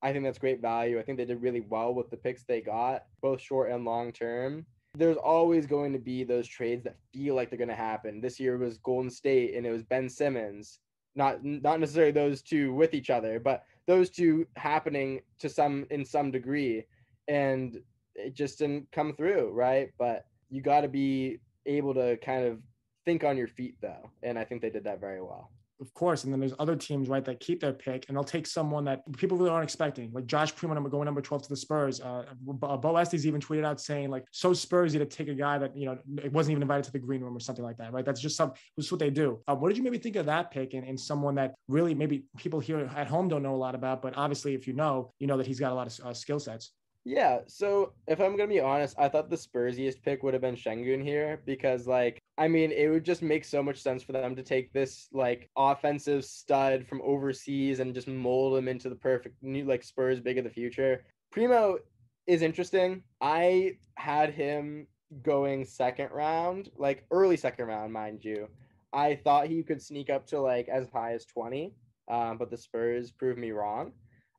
I 0.03 0.13
think 0.13 0.25
that's 0.25 0.39
great 0.39 0.61
value. 0.61 0.99
I 0.99 1.03
think 1.03 1.17
they 1.17 1.25
did 1.25 1.41
really 1.41 1.61
well 1.61 1.95
with 1.95 2.11
the 2.11 2.19
picks 2.19 2.45
they 2.45 2.61
got, 2.61 3.05
both 3.23 3.41
short 3.41 3.71
and 3.71 3.85
long 3.85 4.13
term 4.13 4.67
there's 4.95 5.17
always 5.17 5.67
going 5.67 5.93
to 5.93 5.99
be 5.99 6.25
those 6.25 6.49
trades 6.49 6.85
that 6.85 6.97
feel 7.13 7.35
like 7.35 7.49
they're 7.49 7.59
going 7.59 7.69
to 7.69 7.75
happen. 7.75 8.21
This 8.21 8.41
year 8.41 8.59
was 8.59 8.79
Golden 8.79 9.11
State 9.11 9.55
and 9.55 9.67
it 9.67 9.71
was 9.71 9.83
Ben 9.85 10.09
Simmons. 10.09 10.81
Not 11.17 11.45
not 11.45 11.81
necessarily 11.81 12.13
those 12.13 12.41
two 12.41 12.73
with 12.73 12.95
each 12.95 13.11
other, 13.11 13.41
but 13.41 13.65
those 13.87 14.11
two 14.11 14.47
happening 14.57 15.21
to 15.41 15.49
some 15.49 15.87
in 15.91 16.05
some 16.05 16.31
degree 16.31 16.85
and 17.27 17.81
it 18.15 18.35
just 18.35 18.59
didn't 18.59 18.91
come 18.93 19.15
through, 19.15 19.51
right? 19.51 19.91
But 19.99 20.27
you 20.51 20.63
got 20.63 20.83
to 20.83 20.89
be 20.89 21.39
able 21.67 21.95
to 21.95 22.17
kind 22.19 22.45
of 22.47 22.61
think 23.05 23.25
on 23.25 23.37
your 23.37 23.49
feet 23.49 23.77
though, 23.81 24.11
and 24.23 24.39
I 24.39 24.45
think 24.45 24.63
they 24.63 24.71
did 24.71 24.85
that 24.85 25.01
very 25.01 25.21
well 25.21 25.51
of 25.81 25.93
course. 25.95 26.25
And 26.25 26.33
then 26.33 26.41
there's 26.41 26.55
other 26.59 26.77
teams, 26.77 27.09
right, 27.09 27.25
that 27.25 27.41
keep 27.41 27.61
their 27.61 27.73
pick 27.73 28.07
and 28.09 28.17
they'll 28.17 28.25
take 28.25 28.47
someone 28.47 28.85
that 28.85 29.01
people 29.17 29.37
really 29.37 29.51
aren't 29.51 29.65
expecting, 29.65 30.11
like 30.13 30.27
Josh 30.27 30.55
Primo 30.55 30.81
going 30.89 31.05
number 31.05 31.21
12 31.21 31.45
to 31.45 31.49
the 31.49 31.57
Spurs. 31.57 32.01
Uh, 32.01 32.25
Bo 32.43 32.97
Estes 32.97 33.27
even 33.27 33.41
tweeted 33.41 33.65
out 33.65 33.81
saying, 33.81 34.11
like, 34.11 34.25
so 34.31 34.53
Spursy 34.53 34.99
to 34.99 35.07
take 35.07 35.29
a 35.29 35.35
guy 35.35 35.59
that, 35.59 35.77
you 35.77 35.87
know, 35.87 35.99
it 36.23 36.33
wasn't 36.33 36.53
even 36.53 36.63
invited 36.63 36.85
to 36.85 36.93
the 36.93 36.99
green 36.99 37.23
room 37.23 37.37
or 37.37 37.41
something 37.41 37.65
like 37.65 37.77
that, 37.79 37.93
right? 37.93 38.05
That's 38.05 38.21
just 38.21 38.37
some, 38.37 38.53
that's 38.77 38.91
what 38.91 39.01
they 39.01 39.11
do. 39.11 39.41
Uh, 39.49 39.55
what 39.55 39.69
did 39.69 39.79
you 39.79 39.83
maybe 39.83 39.99
think 39.99 40.17
of 40.17 40.27
that 40.27 40.51
pick 40.51 40.75
and, 40.75 40.87
and 40.87 40.99
someone 40.99 41.35
that 41.37 41.55
really 41.69 41.95
maybe 41.95 42.25
people 42.37 42.61
here 42.61 42.91
at 42.97 43.07
home 43.07 43.29
don't 43.29 43.43
know 43.43 43.55
a 43.55 43.57
lot 43.57 43.75
about, 43.75 44.03
but 44.03 44.17
obviously 44.17 44.55
if 44.55 44.67
you 44.67 44.75
know, 44.75 45.13
you 45.19 45.27
know 45.27 45.37
that 45.37 45.47
he's 45.47 45.61
got 45.61 45.73
a 45.73 45.75
lot 45.75 45.87
of 45.87 46.07
uh, 46.07 46.15
skill 46.15 46.39
sets. 46.39 46.73
Yeah, 47.05 47.41
so 47.47 47.93
if 48.07 48.21
I'm 48.21 48.37
gonna 48.37 48.49
be 48.49 48.61
honest, 48.61 48.95
I 48.99 49.09
thought 49.09 49.31
the 49.31 49.37
Spursiest 49.37 50.03
pick 50.03 50.23
would 50.23 50.35
have 50.35 50.43
been 50.43 50.55
Sengun 50.57 51.03
here 51.03 51.41
because, 51.47 51.87
like, 51.87 52.19
I 52.37 52.47
mean, 52.47 52.73
it 52.73 52.89
would 52.89 53.05
just 53.05 53.23
make 53.23 53.45
so 53.45 53.63
much 53.63 53.81
sense 53.81 54.03
for 54.03 54.13
them 54.13 54.37
to 54.37 54.43
take 54.43 54.73
this 54.73 55.09
like 55.13 55.49
offensive 55.57 56.25
stud 56.25 56.87
from 56.87 57.01
overseas 57.03 57.81
and 57.81 57.95
just 57.95 58.07
mold 58.09 58.57
him 58.59 58.69
into 58.69 58.91
the 58.91 58.97
perfect 58.97 59.43
new 59.43 59.65
like 59.65 59.83
Spurs 59.83 60.21
big 60.21 60.39
of 60.39 60.45
the 60.45 60.51
future. 60.51 61.05
Primo 61.31 61.79
is 62.27 62.43
interesting. 62.43 63.03
I 63.21 63.77
had 63.97 64.35
him 64.35 64.87
going 65.23 65.65
second 65.65 66.11
round, 66.13 66.71
like 66.77 67.05
early 67.11 67.37
second 67.37 67.67
round, 67.67 67.93
mind 67.93 68.25
you. 68.25 68.49
I 68.93 69.17
thought 69.17 69.47
he 69.47 69.63
could 69.63 69.81
sneak 69.83 70.11
up 70.11 70.27
to 70.29 70.41
like 70.41 70.69
as 70.69 70.89
high 70.91 71.15
as 71.15 71.25
20, 71.25 71.73
um, 72.11 72.37
but 72.39 72.51
the 72.51 72.57
Spurs 72.59 73.11
proved 73.11 73.39
me 73.39 73.53
wrong. 73.53 73.93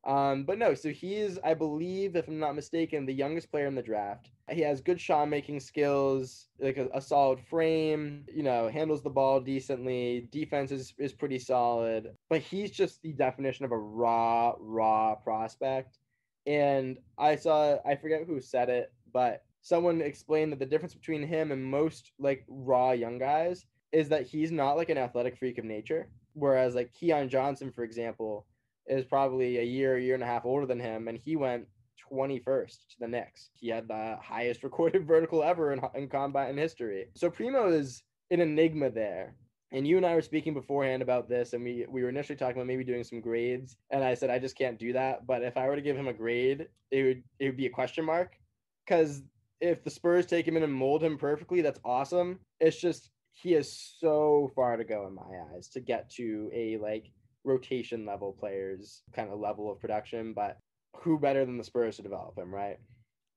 Um, 0.03 0.45
but 0.45 0.57
no, 0.57 0.73
so 0.73 0.89
he's, 0.89 1.37
I 1.43 1.53
believe, 1.53 2.15
if 2.15 2.27
I'm 2.27 2.39
not 2.39 2.55
mistaken, 2.55 3.05
the 3.05 3.13
youngest 3.13 3.51
player 3.51 3.67
in 3.67 3.75
the 3.75 3.83
draft. 3.83 4.31
He 4.49 4.61
has 4.61 4.81
good 4.81 4.99
shot 4.99 5.29
making 5.29 5.59
skills, 5.59 6.47
like 6.59 6.77
a, 6.77 6.89
a, 6.93 6.99
solid 7.01 7.39
frame, 7.39 8.25
you 8.33 8.41
know, 8.41 8.67
handles 8.67 9.03
the 9.03 9.09
ball 9.11 9.39
decently. 9.39 10.27
Defense 10.31 10.71
is, 10.71 10.93
is 10.97 11.13
pretty 11.13 11.37
solid, 11.37 12.15
but 12.29 12.41
he's 12.41 12.71
just 12.71 13.01
the 13.03 13.13
definition 13.13 13.63
of 13.63 13.71
a 13.71 13.77
raw, 13.77 14.55
raw 14.59 15.15
prospect. 15.15 15.99
And 16.47 16.97
I 17.19 17.35
saw, 17.35 17.77
I 17.85 17.95
forget 17.95 18.23
who 18.25 18.41
said 18.41 18.69
it, 18.69 18.91
but 19.13 19.43
someone 19.61 20.01
explained 20.01 20.51
that 20.51 20.59
the 20.59 20.65
difference 20.65 20.95
between 20.95 21.25
him 21.25 21.51
and 21.51 21.63
most 21.63 22.11
like 22.19 22.43
raw 22.47 22.91
young 22.91 23.19
guys 23.19 23.65
is 23.91 24.09
that 24.09 24.25
he's 24.25 24.51
not 24.51 24.77
like 24.77 24.89
an 24.89 24.97
athletic 24.97 25.37
freak 25.37 25.59
of 25.59 25.65
nature. 25.65 26.09
Whereas 26.33 26.75
like 26.75 26.91
Keon 26.93 27.29
Johnson, 27.29 27.71
for 27.71 27.83
example, 27.83 28.47
is 28.87 29.05
probably 29.05 29.59
a 29.59 29.63
year, 29.63 29.97
year 29.97 30.15
and 30.15 30.23
a 30.23 30.27
half 30.27 30.45
older 30.45 30.65
than 30.65 30.79
him, 30.79 31.07
and 31.07 31.17
he 31.17 31.35
went 31.35 31.67
21st 32.11 32.77
to 32.89 32.99
the 32.99 33.07
Knicks. 33.07 33.49
He 33.55 33.69
had 33.69 33.87
the 33.87 34.17
highest 34.21 34.63
recorded 34.63 35.07
vertical 35.07 35.43
ever 35.43 35.73
in, 35.73 35.81
in 35.95 36.07
combat 36.07 36.49
in 36.49 36.57
history. 36.57 37.07
So 37.15 37.29
Primo 37.29 37.71
is 37.71 38.03
an 38.29 38.41
enigma 38.41 38.89
there. 38.89 39.35
And 39.73 39.87
you 39.87 39.95
and 39.95 40.05
I 40.05 40.15
were 40.15 40.21
speaking 40.21 40.53
beforehand 40.53 41.01
about 41.01 41.29
this, 41.29 41.53
and 41.53 41.63
we 41.63 41.85
we 41.87 42.03
were 42.03 42.09
initially 42.09 42.35
talking 42.35 42.57
about 42.57 42.67
maybe 42.67 42.83
doing 42.83 43.05
some 43.05 43.21
grades. 43.21 43.77
And 43.89 44.03
I 44.03 44.15
said 44.15 44.29
I 44.29 44.37
just 44.37 44.57
can't 44.57 44.77
do 44.77 44.91
that. 44.91 45.25
But 45.25 45.43
if 45.43 45.55
I 45.55 45.65
were 45.67 45.77
to 45.77 45.81
give 45.81 45.95
him 45.95 46.09
a 46.09 46.13
grade, 46.13 46.67
it 46.91 47.03
would 47.03 47.23
it 47.39 47.45
would 47.45 47.55
be 47.55 47.67
a 47.67 47.69
question 47.69 48.03
mark, 48.03 48.35
because 48.85 49.23
if 49.61 49.81
the 49.81 49.89
Spurs 49.89 50.25
take 50.25 50.45
him 50.45 50.57
in 50.57 50.63
and 50.63 50.73
mold 50.73 51.01
him 51.01 51.17
perfectly, 51.17 51.61
that's 51.61 51.79
awesome. 51.85 52.39
It's 52.59 52.81
just 52.81 53.11
he 53.31 53.53
is 53.53 53.95
so 53.99 54.51
far 54.55 54.75
to 54.75 54.83
go 54.83 55.07
in 55.07 55.15
my 55.15 55.55
eyes 55.55 55.69
to 55.69 55.79
get 55.79 56.09
to 56.11 56.49
a 56.53 56.77
like 56.77 57.09
rotation 57.43 58.05
level 58.05 58.35
players 58.39 59.01
kind 59.13 59.29
of 59.29 59.39
level 59.39 59.71
of 59.71 59.79
production. 59.79 60.33
But 60.33 60.57
who 60.97 61.19
better 61.19 61.45
than 61.45 61.57
the 61.57 61.63
Spurs 61.63 61.97
to 61.97 62.01
develop 62.01 62.37
him, 62.37 62.53
right? 62.53 62.77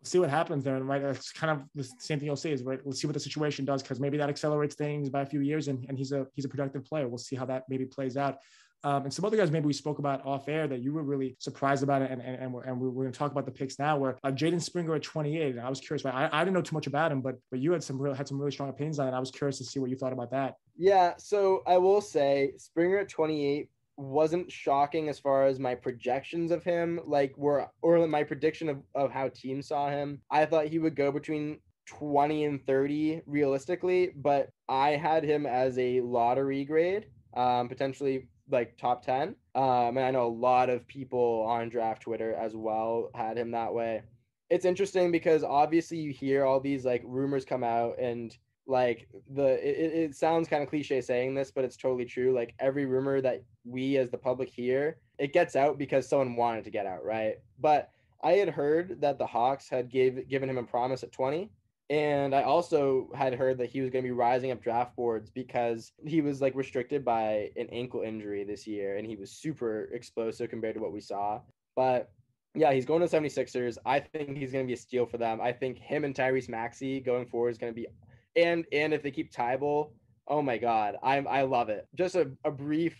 see 0.04 0.18
what 0.18 0.30
happens 0.30 0.64
there. 0.64 0.76
And 0.76 0.87
right, 0.87 1.02
that's 1.02 1.32
kind 1.32 1.50
of 1.50 1.66
the 1.75 1.84
same 1.99 2.18
thing 2.18 2.26
you'll 2.26 2.37
say 2.37 2.52
is 2.52 2.62
right. 2.62 2.78
Let's 2.84 3.00
see 3.00 3.06
what 3.06 3.14
the 3.14 3.20
situation 3.20 3.64
does 3.64 3.82
because 3.82 4.00
maybe 4.00 4.16
that 4.18 4.28
accelerates 4.28 4.75
things 4.75 5.08
by 5.08 5.23
a 5.23 5.26
few 5.26 5.40
years, 5.40 5.68
and, 5.68 5.84
and 5.88 5.99
he's 5.99 6.12
a 6.12 6.26
he's 6.34 6.44
a 6.44 6.49
productive 6.49 6.84
player. 6.84 7.08
We'll 7.08 7.18
see 7.18 7.37
how 7.37 7.46
that 7.46 7.64
maybe 7.68 7.84
plays 7.84 8.16
out. 8.16 8.38
Um, 8.84 9.04
and 9.04 9.14
some 9.14 9.25
other 9.25 9.38
guys 9.38 9.50
maybe 9.50 9.64
we 9.64 9.73
spoke 9.73 9.99
about 9.99 10.26
off 10.26 10.46
air 10.46 10.68
that 10.68 10.82
you 10.82 10.92
were 10.92 11.02
really 11.02 11.37
surprised 11.38 11.82
about 11.82 12.02
it, 12.02 12.11
and 12.11 12.20
and, 12.20 12.37
and 12.37 12.52
we're, 12.52 12.64
and 12.64 12.78
we're, 12.78 12.90
going 12.90 13.12
to 13.12 13.18
talk 13.18 13.32
about 13.32 13.46
the 13.46 13.52
picks 13.52 13.78
now. 13.78 13.96
Where 13.96 14.18
uh, 14.23 14.30
Jaden 14.30 14.61
Springer 14.61 14.94
at 14.94 15.02
28, 15.02 15.52
and 15.52 15.61
I 15.61 15.70
was 15.70 15.80
curious. 15.80 16.04
I, 16.04 16.28
I 16.30 16.44
didn't 16.44 16.54
know 16.54 16.62
too 16.62 16.75
much 16.75 16.87
about 16.87 17.11
him, 17.11 17.23
but 17.23 17.37
but 17.50 17.61
you 17.61 17.73
had 17.73 17.82
some 17.82 18.00
real 18.00 18.12
had 18.12 18.28
some 18.28 18.38
really 18.38 18.52
strong 18.52 18.68
opinions 18.68 18.99
on 18.99 19.08
it. 19.08 19.12
I 19.12 19.20
was 19.20 19.30
curious 19.30 19.58
to 19.58 19.64
see 19.64 19.80
what 19.80 19.88
you 19.88 19.96
thought 19.96 20.12
about 20.12 20.30
that. 20.32 20.56
Yeah, 20.76 21.14
so 21.16 21.62
I 21.66 21.78
will 21.78 22.02
say 22.02 22.52
Springer 22.58 22.99
at 22.99 23.08
28 23.08 23.70
wasn't 23.96 24.50
shocking 24.50 25.08
as 25.08 25.18
far 25.18 25.46
as 25.46 25.58
my 25.58 25.74
projections 25.74 26.50
of 26.50 26.64
him 26.64 27.00
like 27.06 27.36
were 27.36 27.68
or 27.82 28.06
my 28.06 28.24
prediction 28.24 28.68
of, 28.68 28.78
of 28.94 29.10
how 29.12 29.28
teams 29.28 29.68
saw 29.68 29.88
him. 29.88 30.20
I 30.30 30.44
thought 30.46 30.66
he 30.66 30.78
would 30.78 30.96
go 30.96 31.12
between 31.12 31.60
20 31.86 32.44
and 32.44 32.66
30 32.66 33.20
realistically 33.26 34.10
but 34.16 34.48
i 34.70 34.90
had 34.90 35.22
him 35.22 35.44
as 35.44 35.78
a 35.78 36.00
lottery 36.00 36.64
grade 36.64 37.06
um, 37.36 37.68
potentially 37.68 38.26
like 38.50 38.76
top 38.78 39.04
10 39.04 39.34
um, 39.54 39.96
and 39.96 40.00
i 40.00 40.10
know 40.10 40.26
a 40.26 40.28
lot 40.28 40.70
of 40.70 40.86
people 40.86 41.44
on 41.46 41.68
draft 41.68 42.02
twitter 42.02 42.34
as 42.34 42.56
well 42.56 43.10
had 43.14 43.36
him 43.38 43.50
that 43.50 43.72
way. 43.72 44.02
It's 44.50 44.64
interesting 44.64 45.10
because 45.10 45.42
obviously 45.42 45.98
you 45.98 46.12
hear 46.12 46.44
all 46.44 46.60
these 46.60 46.84
like 46.84 47.02
rumors 47.04 47.44
come 47.44 47.64
out 47.64 47.98
and 47.98 48.36
like 48.66 49.08
the 49.32 49.54
it, 49.66 50.10
it 50.10 50.14
sounds 50.14 50.48
kind 50.48 50.62
of 50.62 50.68
cliche 50.68 51.00
saying 51.00 51.34
this 51.34 51.50
but 51.50 51.64
it's 51.64 51.76
totally 51.76 52.04
true. 52.04 52.34
Like 52.34 52.54
every 52.60 52.86
rumor 52.86 53.20
that 53.20 53.42
we 53.64 53.97
as 53.97 54.11
the 54.11 54.18
public 54.18 54.49
hear 54.49 54.99
it 55.18 55.33
gets 55.33 55.56
out 55.56 55.78
because 55.78 56.09
someone 56.09 56.37
wanted 56.37 56.64
to 56.64 56.71
get 56.71 56.87
out 56.87 57.04
right 57.04 57.37
but 57.61 57.90
i 58.23 58.33
had 58.33 58.49
heard 58.49 59.00
that 59.00 59.18
the 59.18 59.26
hawks 59.26 59.68
had 59.68 59.90
gave 59.90 60.28
given 60.28 60.49
him 60.49 60.59
a 60.59 60.62
promise 60.62 61.02
at 61.02 61.12
20 61.12 61.50
and 61.90 62.35
i 62.35 62.42
also 62.42 63.11
had 63.14 63.35
heard 63.35 63.59
that 63.59 63.71
he 63.71 63.80
was 63.80 63.90
going 63.90 64.02
to 64.02 64.09
be 64.09 64.12
rising 64.12 64.50
up 64.50 64.62
draft 64.62 64.94
boards 64.97 65.30
because 65.30 65.92
he 66.06 66.21
was 66.21 66.40
like 66.40 66.54
restricted 66.54 67.04
by 67.04 67.50
an 67.56 67.68
ankle 67.71 68.02
injury 68.02 68.44
this 68.44 68.66
year 68.66 68.97
and 68.97 69.06
he 69.06 69.16
was 69.16 69.30
super 69.30 69.90
explosive 69.92 70.50
compared 70.50 70.75
to 70.75 70.80
what 70.80 70.92
we 70.92 71.00
saw 71.00 71.40
but 71.76 72.11
yeah, 72.56 72.73
he's 72.73 72.85
going 72.85 73.00
to 73.00 73.09
76ers. 73.09 73.78
I 73.85 73.99
think 73.99 74.37
he's 74.37 74.52
going 74.52 74.64
to 74.64 74.66
be 74.66 74.75
a 74.75 74.76
steal 74.76 75.06
for 75.06 75.18
them. 75.18 75.40
I 75.40 75.53
think 75.53 75.79
him 75.79 76.05
and 76.05 76.14
Tyrese 76.14 76.48
Maxey 76.48 77.00
going 77.00 77.27
forward 77.27 77.50
is 77.50 77.59
going 77.59 77.72
to 77.72 77.74
be 77.74 77.88
and 78.37 78.64
and 78.72 78.92
if 78.92 79.03
they 79.03 79.11
keep 79.11 79.33
Thybulle, 79.33 79.90
oh 80.27 80.42
my 80.42 80.59
god, 80.59 80.96
I'm 81.03 81.27
I 81.29 81.42
love 81.42 81.68
it. 81.68 81.87
Just 81.94 82.16
a, 82.16 82.31
a 82.44 82.50
brief 82.50 82.98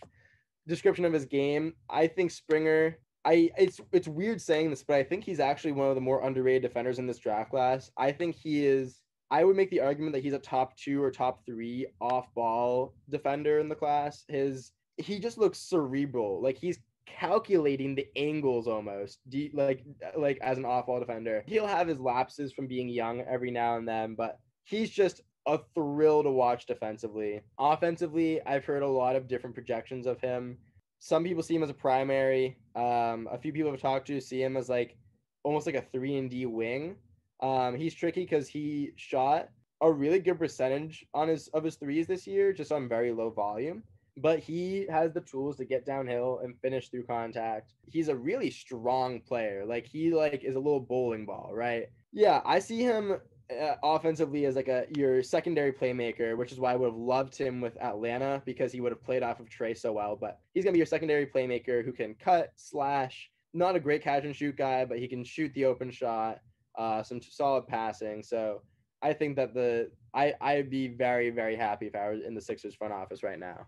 description 0.67 1.05
of 1.05 1.13
his 1.13 1.25
game. 1.25 1.73
I 1.89 2.07
think 2.07 2.31
Springer. 2.31 2.97
I 3.23 3.49
it's 3.57 3.81
it's 3.91 4.07
weird 4.07 4.39
saying 4.39 4.69
this, 4.69 4.83
but 4.83 4.97
I 4.97 5.03
think 5.03 5.23
he's 5.23 5.39
actually 5.39 5.71
one 5.71 5.89
of 5.89 5.95
the 5.95 6.01
more 6.01 6.23
underrated 6.23 6.61
defenders 6.61 6.99
in 6.99 7.07
this 7.07 7.17
draft 7.17 7.49
class. 7.49 7.89
I 7.97 8.11
think 8.11 8.35
he 8.35 8.65
is. 8.65 9.01
I 9.31 9.43
would 9.43 9.55
make 9.55 9.71
the 9.71 9.81
argument 9.81 10.13
that 10.13 10.23
he's 10.23 10.33
a 10.33 10.39
top 10.39 10.77
two 10.77 11.01
or 11.01 11.09
top 11.09 11.43
three 11.45 11.87
off 11.99 12.27
ball 12.35 12.93
defender 13.09 13.59
in 13.59 13.67
the 13.67 13.75
class. 13.75 14.23
His 14.27 14.71
he 14.97 15.19
just 15.19 15.37
looks 15.37 15.59
cerebral, 15.59 16.41
like 16.41 16.57
he's 16.57 16.79
calculating 17.07 17.95
the 17.95 18.07
angles 18.15 18.67
almost 18.67 19.19
like 19.53 19.83
like 20.17 20.37
as 20.41 20.57
an 20.57 20.65
off 20.65 20.85
ball 20.85 20.99
defender. 20.99 21.43
He'll 21.47 21.67
have 21.67 21.87
his 21.87 21.99
lapses 21.99 22.53
from 22.53 22.67
being 22.67 22.89
young 22.89 23.21
every 23.21 23.51
now 23.51 23.77
and 23.77 23.87
then, 23.87 24.15
but 24.15 24.37
he's 24.63 24.89
just 24.89 25.21
a 25.47 25.59
thrill 25.73 26.23
to 26.23 26.31
watch 26.31 26.65
defensively. 26.65 27.41
Offensively, 27.59 28.41
I've 28.45 28.65
heard 28.65 28.83
a 28.83 28.87
lot 28.87 29.15
of 29.15 29.27
different 29.27 29.55
projections 29.55 30.07
of 30.07 30.19
him. 30.19 30.57
Some 30.99 31.23
people 31.23 31.43
see 31.43 31.55
him 31.55 31.63
as 31.63 31.69
a 31.69 31.73
primary. 31.73 32.57
Um, 32.75 33.27
a 33.31 33.37
few 33.37 33.53
people 33.53 33.71
I've 33.71 33.81
talked 33.81 34.07
to 34.07 34.19
see 34.19 34.41
him 34.41 34.57
as 34.57 34.69
like 34.69 34.97
almost 35.43 35.65
like 35.65 35.75
a 35.75 35.85
three 35.93 36.17
and 36.17 36.29
D 36.29 36.45
wing. 36.45 36.95
Um, 37.41 37.75
he's 37.75 37.93
tricky 37.93 38.21
because 38.21 38.47
he 38.47 38.91
shot 38.95 39.49
a 39.81 39.91
really 39.91 40.19
good 40.19 40.39
percentage 40.39 41.05
on 41.13 41.27
his 41.27 41.47
of 41.49 41.63
his 41.63 41.75
threes 41.75 42.07
this 42.07 42.25
year, 42.25 42.53
just 42.53 42.71
on 42.71 42.89
very 42.89 43.11
low 43.11 43.29
volume. 43.29 43.83
But 44.17 44.39
he 44.39 44.87
has 44.89 45.11
the 45.11 45.21
tools 45.21 45.57
to 45.57 45.65
get 45.65 45.85
downhill 45.85 46.39
and 46.43 46.57
finish 46.61 46.89
through 46.89 47.05
contact. 47.05 47.73
He's 47.91 48.07
a 48.07 48.15
really 48.15 48.49
strong 48.49 49.19
player. 49.19 49.65
Like 49.65 49.85
he 49.85 50.13
like 50.13 50.43
is 50.43 50.55
a 50.55 50.59
little 50.59 50.79
bowling 50.79 51.25
ball, 51.25 51.51
right? 51.53 51.87
Yeah, 52.13 52.41
I 52.45 52.59
see 52.59 52.79
him 52.79 53.17
uh, 53.51 53.75
offensively 53.83 54.45
as 54.45 54.55
like 54.55 54.67
a 54.67 54.85
your 54.95 55.21
secondary 55.21 55.71
playmaker, 55.71 56.37
which 56.37 56.51
is 56.51 56.59
why 56.59 56.73
I 56.73 56.75
would 56.75 56.91
have 56.91 56.97
loved 56.97 57.37
him 57.37 57.61
with 57.61 57.81
Atlanta 57.81 58.41
because 58.45 58.71
he 58.71 58.81
would 58.81 58.91
have 58.91 59.03
played 59.03 59.23
off 59.23 59.39
of 59.39 59.49
Trae 59.49 59.77
so 59.77 59.93
well. 59.93 60.15
But 60.15 60.39
he's 60.53 60.63
gonna 60.63 60.73
be 60.73 60.79
your 60.79 60.85
secondary 60.85 61.25
playmaker 61.25 61.83
who 61.83 61.91
can 61.91 62.15
cut, 62.15 62.51
slash, 62.55 63.29
not 63.53 63.75
a 63.75 63.79
great 63.79 64.01
catch 64.01 64.23
and 64.25 64.35
shoot 64.35 64.57
guy, 64.57 64.85
but 64.85 64.99
he 64.99 65.07
can 65.07 65.23
shoot 65.23 65.53
the 65.53 65.65
open 65.65 65.91
shot, 65.91 66.39
uh, 66.77 67.03
some 67.03 67.21
solid 67.21 67.67
passing. 67.67 68.23
So 68.23 68.61
I 69.01 69.13
think 69.13 69.35
that 69.35 69.53
the 69.53 69.91
I 70.13 70.33
I'd 70.41 70.69
be 70.69 70.87
very 70.87 71.29
very 71.29 71.55
happy 71.55 71.87
if 71.87 71.95
I 71.95 72.09
was 72.09 72.21
in 72.25 72.33
the 72.33 72.41
Sixers 72.41 72.75
front 72.75 72.93
office 72.93 73.23
right 73.23 73.39
now 73.39 73.67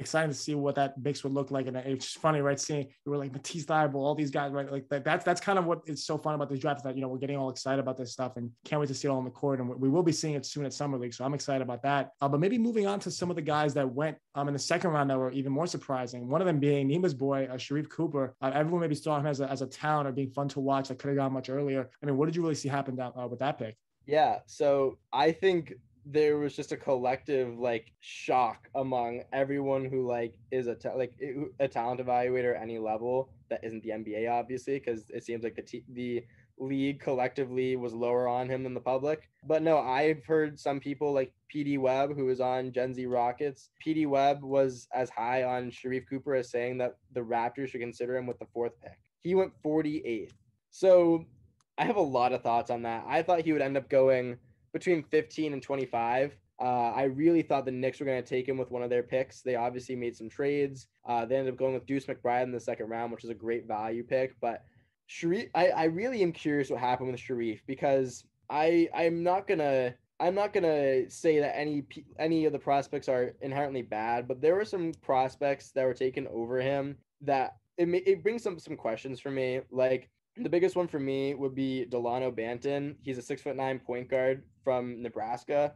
excited 0.00 0.28
to 0.28 0.34
see 0.34 0.54
what 0.54 0.74
that 0.74 0.94
mix 1.00 1.22
would 1.22 1.32
look 1.32 1.50
like. 1.50 1.66
And 1.66 1.76
it's 1.76 2.12
funny, 2.12 2.40
right? 2.40 2.58
Seeing 2.58 2.88
you 3.04 3.12
were 3.12 3.18
like 3.18 3.32
Matisse 3.32 3.66
Thybulle, 3.66 3.96
all 3.96 4.14
these 4.14 4.30
guys, 4.30 4.50
right? 4.52 4.70
Like 4.70 4.88
that, 4.88 5.04
that's 5.04 5.24
that's 5.24 5.40
kind 5.40 5.58
of 5.58 5.66
what 5.66 5.82
is 5.86 6.04
so 6.04 6.18
fun 6.18 6.34
about 6.34 6.48
this 6.48 6.58
draft 6.58 6.78
is 6.80 6.82
that 6.84 6.96
you 6.96 7.02
know 7.02 7.08
we're 7.08 7.18
getting 7.18 7.36
all 7.36 7.50
excited 7.50 7.78
about 7.80 7.96
this 7.96 8.12
stuff 8.12 8.36
and 8.36 8.50
can't 8.64 8.80
wait 8.80 8.88
to 8.88 8.94
see 8.94 9.06
it 9.06 9.10
all 9.10 9.18
on 9.18 9.24
the 9.24 9.30
court. 9.30 9.60
And 9.60 9.68
we 9.68 9.88
will 9.88 10.02
be 10.02 10.12
seeing 10.12 10.34
it 10.34 10.44
soon 10.46 10.64
at 10.64 10.72
Summer 10.72 10.98
League, 10.98 11.14
so 11.14 11.24
I'm 11.24 11.34
excited 11.34 11.62
about 11.62 11.82
that. 11.82 12.10
Uh, 12.20 12.28
but 12.28 12.40
maybe 12.40 12.58
moving 12.58 12.86
on 12.86 12.98
to 13.00 13.10
some 13.10 13.30
of 13.30 13.36
the 13.36 13.42
guys 13.42 13.74
that 13.74 13.88
went 13.88 14.16
um 14.34 14.48
in 14.48 14.54
the 14.54 14.58
second 14.58 14.90
round 14.90 15.10
that 15.10 15.18
were 15.18 15.30
even 15.32 15.52
more 15.52 15.66
surprising. 15.66 16.28
One 16.28 16.40
of 16.40 16.46
them 16.46 16.58
being 16.58 16.88
Nima's 16.88 17.14
boy, 17.14 17.48
uh, 17.50 17.56
Sharife 17.56 17.88
Cooper. 17.90 18.34
Uh, 18.40 18.50
everyone 18.54 18.80
maybe 18.80 18.94
saw 18.94 19.18
him 19.18 19.26
as 19.26 19.40
a 19.40 19.50
as 19.50 19.62
a 19.62 19.66
talent 19.66 20.08
or 20.08 20.12
being 20.12 20.30
fun 20.30 20.48
to 20.48 20.60
watch. 20.60 20.88
That 20.88 20.98
could 20.98 21.08
have 21.08 21.18
gone 21.18 21.32
much 21.32 21.50
earlier. 21.50 21.90
I 22.02 22.06
mean, 22.06 22.16
what 22.16 22.26
did 22.26 22.36
you 22.36 22.42
really 22.42 22.54
see 22.54 22.68
happen 22.68 22.96
down 22.96 23.12
uh, 23.16 23.26
with 23.26 23.40
that 23.40 23.58
pick? 23.58 23.76
Yeah, 24.06 24.38
so 24.46 24.98
I 25.12 25.30
think 25.30 25.74
there 26.06 26.38
was 26.38 26.56
just 26.56 26.72
a 26.72 26.76
collective 26.76 27.58
like 27.58 27.92
shock 28.00 28.68
among 28.74 29.22
everyone 29.32 29.84
who 29.84 30.06
like 30.06 30.34
is 30.50 30.66
a 30.66 30.74
ta- 30.74 30.94
like 30.94 31.12
a 31.60 31.68
talent 31.68 32.00
evaluator 32.00 32.56
at 32.56 32.62
any 32.62 32.78
level 32.78 33.30
that 33.48 33.62
isn't 33.62 33.82
the 33.82 33.90
NBA 33.90 34.30
obviously 34.30 34.78
because 34.78 35.04
it 35.10 35.24
seems 35.24 35.44
like 35.44 35.56
the 35.56 35.62
t- 35.62 35.84
the 35.92 36.24
league 36.60 37.00
collectively 37.00 37.74
was 37.76 37.94
lower 37.94 38.28
on 38.28 38.48
him 38.48 38.62
than 38.62 38.74
the 38.74 38.80
public. 38.80 39.28
But 39.46 39.62
no, 39.62 39.78
I've 39.78 40.24
heard 40.24 40.58
some 40.58 40.78
people 40.78 41.12
like 41.12 41.32
PD 41.52 41.78
Webb 41.78 42.14
who 42.14 42.26
was 42.26 42.40
on 42.40 42.72
Gen 42.72 42.94
Z 42.94 43.06
Rockets. 43.06 43.70
PD 43.84 44.06
Webb 44.06 44.42
was 44.42 44.86
as 44.94 45.10
high 45.10 45.42
on 45.42 45.70
Sharife 45.70 46.08
Cooper 46.08 46.34
as 46.34 46.50
saying 46.50 46.78
that 46.78 46.96
the 47.12 47.20
Raptors 47.20 47.68
should 47.68 47.80
consider 47.80 48.16
him 48.16 48.26
with 48.26 48.38
the 48.38 48.46
fourth 48.52 48.72
pick. 48.82 48.98
He 49.22 49.34
went 49.34 49.52
48th. 49.64 50.32
So 50.70 51.24
I 51.78 51.84
have 51.84 51.96
a 51.96 52.00
lot 52.00 52.32
of 52.32 52.42
thoughts 52.42 52.70
on 52.70 52.82
that. 52.82 53.04
I 53.08 53.22
thought 53.22 53.40
he 53.40 53.52
would 53.52 53.62
end 53.62 53.76
up 53.76 53.88
going 53.88 54.36
between 54.72 55.02
15 55.02 55.52
and 55.52 55.62
25. 55.62 56.36
Uh, 56.60 56.92
I 56.94 57.04
really 57.04 57.42
thought 57.42 57.64
the 57.64 57.70
Knicks 57.70 58.00
were 58.00 58.06
going 58.06 58.22
to 58.22 58.28
take 58.28 58.46
him 58.46 58.58
with 58.58 58.70
one 58.70 58.82
of 58.82 58.90
their 58.90 59.02
picks. 59.02 59.40
They 59.40 59.56
obviously 59.56 59.96
made 59.96 60.14
some 60.14 60.28
trades. 60.28 60.88
Uh, 61.08 61.24
they 61.24 61.36
ended 61.36 61.54
up 61.54 61.58
going 61.58 61.72
with 61.72 61.86
Deuce 61.86 62.04
McBride 62.04 62.42
in 62.42 62.52
the 62.52 62.60
second 62.60 62.88
round, 62.88 63.12
which 63.12 63.24
is 63.24 63.30
a 63.30 63.34
great 63.34 63.66
value 63.66 64.04
pick. 64.04 64.36
But 64.40 64.62
Sharife, 65.08 65.50
I, 65.54 65.68
I 65.68 65.84
really 65.84 66.22
am 66.22 66.32
curious 66.32 66.70
what 66.70 66.80
happened 66.80 67.10
with 67.10 67.20
Sharife 67.20 67.60
because 67.66 68.24
I 68.50 68.88
I'm 68.94 69.22
not 69.22 69.46
gonna 69.46 69.94
I'm 70.20 70.34
not 70.34 70.52
gonna 70.52 71.10
say 71.10 71.40
that 71.40 71.58
any 71.58 71.84
any 72.18 72.44
of 72.44 72.52
the 72.52 72.58
prospects 72.58 73.08
are 73.08 73.34
inherently 73.40 73.82
bad, 73.82 74.28
but 74.28 74.40
there 74.40 74.54
were 74.54 74.64
some 74.64 74.92
prospects 75.00 75.70
that 75.72 75.84
were 75.84 75.94
taken 75.94 76.28
over 76.28 76.60
him 76.60 76.96
that 77.22 77.56
it 77.78 77.88
it 78.06 78.22
brings 78.22 78.42
some 78.42 78.58
some 78.58 78.76
questions 78.76 79.18
for 79.18 79.30
me. 79.30 79.60
Like 79.70 80.10
the 80.36 80.48
biggest 80.48 80.76
one 80.76 80.88
for 80.88 81.00
me 81.00 81.34
would 81.34 81.54
be 81.54 81.84
Delano 81.86 82.30
Banton. 82.30 82.96
He's 83.02 83.18
a 83.18 83.22
six 83.22 83.42
foot 83.42 83.56
nine 83.56 83.78
point 83.78 84.08
guard 84.08 84.42
from 84.64 85.02
Nebraska 85.02 85.74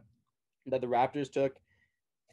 that 0.67 0.81
the 0.81 0.87
Raptors 0.87 1.31
took 1.31 1.57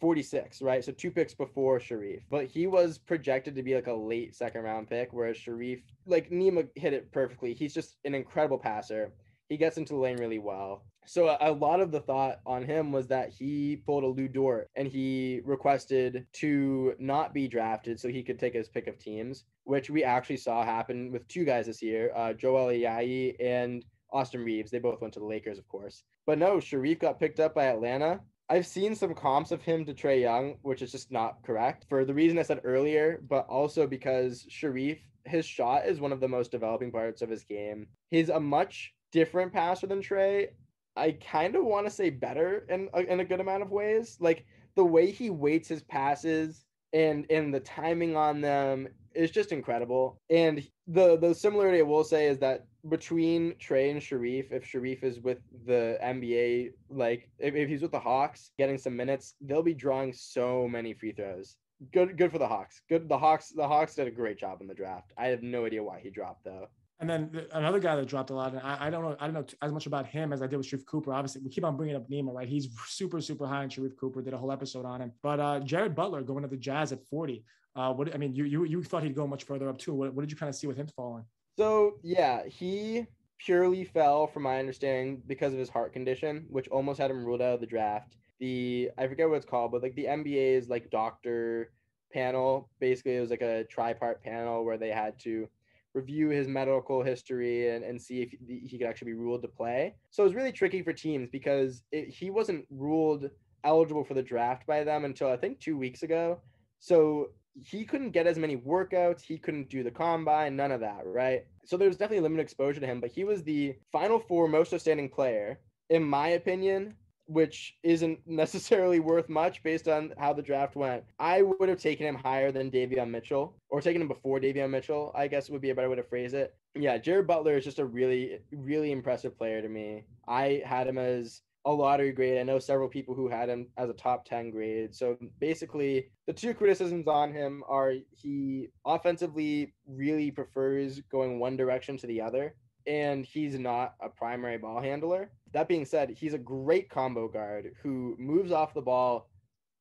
46, 0.00 0.62
right? 0.62 0.84
So 0.84 0.92
two 0.92 1.10
picks 1.10 1.34
before 1.34 1.78
Sharife. 1.78 2.22
But 2.30 2.46
he 2.46 2.66
was 2.66 2.98
projected 2.98 3.54
to 3.54 3.62
be 3.62 3.74
like 3.74 3.86
a 3.86 3.92
late 3.92 4.34
second 4.34 4.62
round 4.62 4.88
pick, 4.88 5.12
whereas 5.12 5.36
Sharife, 5.36 5.82
like 6.06 6.30
Nima 6.30 6.68
hit 6.74 6.92
it 6.92 7.12
perfectly. 7.12 7.54
He's 7.54 7.74
just 7.74 7.98
an 8.04 8.14
incredible 8.14 8.58
passer. 8.58 9.12
He 9.48 9.56
gets 9.56 9.76
into 9.76 9.92
the 9.92 10.00
lane 10.00 10.18
really 10.18 10.38
well. 10.38 10.84
So 11.04 11.36
a 11.40 11.50
lot 11.50 11.80
of 11.80 11.90
the 11.90 12.00
thought 12.00 12.40
on 12.46 12.64
him 12.64 12.92
was 12.92 13.08
that 13.08 13.30
he 13.30 13.82
pulled 13.84 14.04
a 14.04 14.06
Lu 14.06 14.28
Dort 14.28 14.70
and 14.76 14.86
he 14.86 15.40
requested 15.44 16.26
to 16.34 16.94
not 16.98 17.34
be 17.34 17.48
drafted 17.48 17.98
so 17.98 18.08
he 18.08 18.22
could 18.22 18.38
take 18.38 18.54
his 18.54 18.68
pick 18.68 18.86
of 18.86 18.98
teams, 18.98 19.44
which 19.64 19.90
we 19.90 20.04
actually 20.04 20.36
saw 20.36 20.64
happen 20.64 21.10
with 21.10 21.26
two 21.28 21.44
guys 21.44 21.66
this 21.66 21.82
year, 21.82 22.12
uh, 22.14 22.32
Joel 22.32 22.68
Ayayi 22.68 23.34
and 23.40 23.84
Austin 24.12 24.44
Reaves. 24.44 24.70
They 24.70 24.78
both 24.78 25.00
went 25.00 25.12
to 25.14 25.20
the 25.20 25.26
Lakers, 25.26 25.58
of 25.58 25.66
course. 25.68 26.04
But 26.24 26.38
no, 26.38 26.56
Sharife 26.56 27.00
got 27.00 27.18
picked 27.18 27.40
up 27.40 27.54
by 27.54 27.64
Atlanta. 27.64 28.20
I've 28.48 28.66
seen 28.66 28.94
some 28.94 29.14
comps 29.14 29.50
of 29.50 29.62
him 29.62 29.84
to 29.86 29.94
Trae 29.94 30.20
Young, 30.20 30.56
which 30.62 30.82
is 30.82 30.92
just 30.92 31.10
not 31.10 31.42
correct 31.42 31.86
for 31.88 32.04
the 32.04 32.14
reason 32.14 32.38
I 32.38 32.42
said 32.42 32.60
earlier, 32.64 33.22
but 33.28 33.46
also 33.48 33.86
because 33.86 34.46
Sharife, 34.50 35.00
his 35.24 35.46
shot 35.46 35.86
is 35.86 36.00
one 36.00 36.12
of 36.12 36.20
the 36.20 36.28
most 36.28 36.50
developing 36.50 36.92
parts 36.92 37.22
of 37.22 37.30
his 37.30 37.44
game. 37.44 37.86
He's 38.10 38.28
a 38.28 38.38
much 38.38 38.92
different 39.10 39.52
passer 39.52 39.86
than 39.86 40.00
Trae. 40.00 40.48
I 40.96 41.12
kind 41.12 41.56
of 41.56 41.64
want 41.64 41.86
to 41.86 41.90
say 41.90 42.10
better 42.10 42.66
in 42.68 42.88
in 43.08 43.20
a 43.20 43.24
good 43.24 43.40
amount 43.40 43.62
of 43.62 43.70
ways. 43.70 44.16
Like 44.20 44.44
the 44.74 44.84
way 44.84 45.10
he 45.10 45.30
weights 45.30 45.68
his 45.68 45.82
passes 45.82 46.64
and 46.92 47.26
and 47.30 47.52
the 47.52 47.60
timing 47.60 48.16
on 48.16 48.40
them 48.40 48.88
is 49.14 49.30
just 49.30 49.52
incredible. 49.52 50.20
And 50.30 50.66
the 50.86 51.18
the 51.18 51.34
similarity 51.34 51.78
I 51.78 51.82
will 51.82 52.04
say 52.04 52.26
is 52.26 52.38
that 52.38 52.66
between 52.88 53.52
Trae 53.54 53.90
and 53.90 54.00
Sharife, 54.00 54.50
if 54.50 54.64
Sharife 54.64 55.04
is 55.04 55.20
with 55.20 55.38
the 55.66 55.98
NBA, 56.02 56.72
like 56.90 57.28
if, 57.38 57.54
if 57.54 57.68
he's 57.68 57.82
with 57.82 57.92
the 57.92 58.00
Hawks 58.00 58.50
getting 58.58 58.78
some 58.78 58.96
minutes, 58.96 59.34
they'll 59.40 59.62
be 59.62 59.74
drawing 59.74 60.12
so 60.12 60.68
many 60.68 60.92
free 60.92 61.12
throws. 61.12 61.56
Good 61.92 62.16
good 62.16 62.30
for 62.30 62.38
the 62.38 62.48
Hawks. 62.48 62.82
Good 62.88 63.08
the 63.08 63.18
Hawks 63.18 63.50
the 63.50 63.66
Hawks 63.66 63.94
did 63.94 64.08
a 64.08 64.10
great 64.10 64.38
job 64.38 64.60
in 64.60 64.66
the 64.66 64.74
draft. 64.74 65.12
I 65.16 65.28
have 65.28 65.42
no 65.42 65.64
idea 65.64 65.82
why 65.82 66.00
he 66.00 66.10
dropped 66.10 66.44
though. 66.44 66.68
And 67.02 67.10
then 67.10 67.46
another 67.52 67.80
guy 67.80 67.96
that 67.96 68.06
dropped 68.06 68.30
a 68.30 68.34
lot, 68.34 68.52
and 68.52 68.60
I, 68.62 68.86
I, 68.86 68.90
don't 68.90 69.02
know, 69.02 69.16
I 69.18 69.26
don't 69.26 69.34
know 69.34 69.44
as 69.60 69.72
much 69.72 69.86
about 69.86 70.06
him 70.06 70.32
as 70.32 70.40
I 70.40 70.46
did 70.46 70.56
with 70.56 70.66
Sharife 70.68 70.86
Cooper. 70.86 71.12
Obviously, 71.12 71.40
we 71.42 71.50
keep 71.50 71.64
on 71.64 71.76
bringing 71.76 71.96
up 71.96 72.08
Nima, 72.08 72.32
right? 72.32 72.46
He's 72.46 72.68
super, 72.86 73.20
super 73.20 73.44
high 73.44 73.64
on 73.64 73.68
Sharife 73.68 73.96
Cooper. 73.96 74.22
Did 74.22 74.34
a 74.34 74.38
whole 74.38 74.52
episode 74.52 74.84
on 74.84 75.00
him. 75.00 75.12
But 75.20 75.40
uh, 75.40 75.58
Jared 75.58 75.96
Butler 75.96 76.22
going 76.22 76.42
to 76.42 76.48
the 76.48 76.56
Jazz 76.56 76.92
at 76.92 77.04
40. 77.08 77.44
Uh, 77.74 77.92
what 77.92 78.14
I 78.14 78.18
mean, 78.18 78.36
you 78.36 78.44
you 78.44 78.64
you 78.64 78.84
thought 78.84 79.02
he'd 79.02 79.16
go 79.16 79.26
much 79.26 79.42
further 79.42 79.68
up 79.68 79.78
too. 79.78 79.94
What, 79.94 80.14
what 80.14 80.22
did 80.22 80.30
you 80.30 80.36
kind 80.36 80.48
of 80.48 80.54
see 80.54 80.68
with 80.68 80.76
him 80.76 80.86
falling? 80.94 81.24
So 81.58 81.94
yeah, 82.04 82.46
he 82.46 83.06
purely 83.38 83.84
fell, 83.84 84.28
from 84.28 84.44
my 84.44 84.60
understanding, 84.60 85.22
because 85.26 85.52
of 85.52 85.58
his 85.58 85.68
heart 85.68 85.92
condition, 85.92 86.44
which 86.50 86.68
almost 86.68 87.00
had 87.00 87.10
him 87.10 87.24
ruled 87.24 87.42
out 87.42 87.54
of 87.54 87.60
the 87.60 87.66
draft. 87.66 88.16
The 88.38 88.90
I 88.96 89.08
forget 89.08 89.28
what 89.28 89.36
it's 89.36 89.46
called, 89.46 89.72
but 89.72 89.82
like 89.82 89.96
the 89.96 90.04
NBA's 90.04 90.68
like 90.68 90.88
doctor 90.90 91.72
panel, 92.12 92.68
basically 92.78 93.16
it 93.16 93.20
was 93.20 93.30
like 93.30 93.42
a 93.42 93.64
tripart 93.74 94.22
panel 94.22 94.64
where 94.64 94.78
they 94.78 94.90
had 94.90 95.18
to 95.20 95.48
review 95.94 96.28
his 96.28 96.48
medical 96.48 97.02
history 97.02 97.70
and, 97.70 97.84
and 97.84 98.00
see 98.00 98.22
if 98.22 98.30
he 98.48 98.78
could 98.78 98.86
actually 98.86 99.12
be 99.12 99.18
ruled 99.18 99.42
to 99.42 99.48
play. 99.48 99.94
So 100.10 100.22
it 100.22 100.26
was 100.26 100.34
really 100.34 100.52
tricky 100.52 100.82
for 100.82 100.92
teams 100.92 101.28
because 101.30 101.82
it, 101.92 102.08
he 102.08 102.30
wasn't 102.30 102.66
ruled 102.70 103.30
eligible 103.64 104.04
for 104.04 104.14
the 104.14 104.22
draft 104.22 104.66
by 104.66 104.84
them 104.84 105.04
until 105.04 105.28
I 105.28 105.36
think 105.36 105.60
two 105.60 105.76
weeks 105.76 106.02
ago. 106.02 106.40
So 106.80 107.28
he 107.54 107.84
couldn't 107.84 108.10
get 108.10 108.26
as 108.26 108.38
many 108.38 108.56
workouts. 108.56 109.20
He 109.20 109.38
couldn't 109.38 109.68
do 109.68 109.82
the 109.82 109.90
combine, 109.90 110.56
none 110.56 110.72
of 110.72 110.80
that, 110.80 111.02
right? 111.04 111.44
So 111.64 111.76
there's 111.76 111.96
definitely 111.96 112.22
limited 112.22 112.42
exposure 112.42 112.80
to 112.80 112.86
him, 112.86 113.00
but 113.00 113.10
he 113.10 113.24
was 113.24 113.42
the 113.42 113.76
final 113.92 114.18
four 114.18 114.48
most 114.48 114.72
outstanding 114.72 115.08
player, 115.08 115.60
in 115.90 116.02
my 116.02 116.28
opinion, 116.28 116.94
which 117.26 117.76
isn't 117.82 118.20
necessarily 118.26 119.00
worth 119.00 119.28
much 119.28 119.62
based 119.62 119.88
on 119.88 120.12
how 120.18 120.32
the 120.32 120.42
draft 120.42 120.76
went. 120.76 121.04
I 121.18 121.42
would 121.42 121.68
have 121.68 121.80
taken 121.80 122.06
him 122.06 122.14
higher 122.14 122.52
than 122.52 122.70
Davion 122.70 123.10
Mitchell, 123.10 123.56
or 123.68 123.80
taken 123.80 124.02
him 124.02 124.08
before 124.08 124.40
Davion 124.40 124.70
Mitchell, 124.70 125.12
I 125.14 125.28
guess 125.28 125.50
would 125.50 125.62
be 125.62 125.70
a 125.70 125.74
better 125.74 125.90
way 125.90 125.96
to 125.96 126.02
phrase 126.02 126.34
it. 126.34 126.54
Yeah, 126.74 126.98
Jared 126.98 127.26
Butler 127.26 127.56
is 127.56 127.64
just 127.64 127.78
a 127.78 127.84
really, 127.84 128.38
really 128.50 128.92
impressive 128.92 129.36
player 129.36 129.60
to 129.60 129.68
me. 129.68 130.04
I 130.26 130.62
had 130.64 130.86
him 130.86 130.98
as 130.98 131.42
a 131.64 131.72
lottery 131.72 132.12
grade. 132.12 132.38
I 132.38 132.42
know 132.42 132.58
several 132.58 132.88
people 132.88 133.14
who 133.14 133.28
had 133.28 133.48
him 133.48 133.68
as 133.76 133.88
a 133.88 133.94
top 133.94 134.24
10 134.24 134.50
grade. 134.50 134.94
So 134.94 135.16
basically, 135.38 136.08
the 136.26 136.32
two 136.32 136.54
criticisms 136.54 137.06
on 137.06 137.32
him 137.32 137.62
are 137.68 137.94
he 138.10 138.68
offensively 138.84 139.74
really 139.86 140.30
prefers 140.30 141.00
going 141.10 141.38
one 141.38 141.56
direction 141.56 141.96
to 141.98 142.06
the 142.06 142.20
other, 142.20 142.54
and 142.86 143.24
he's 143.24 143.58
not 143.58 143.94
a 144.00 144.08
primary 144.08 144.58
ball 144.58 144.80
handler. 144.80 145.30
That 145.52 145.68
being 145.68 145.84
said, 145.84 146.10
he's 146.10 146.34
a 146.34 146.38
great 146.38 146.88
combo 146.88 147.28
guard 147.28 147.72
who 147.82 148.16
moves 148.18 148.52
off 148.52 148.74
the 148.74 148.82
ball. 148.82 149.28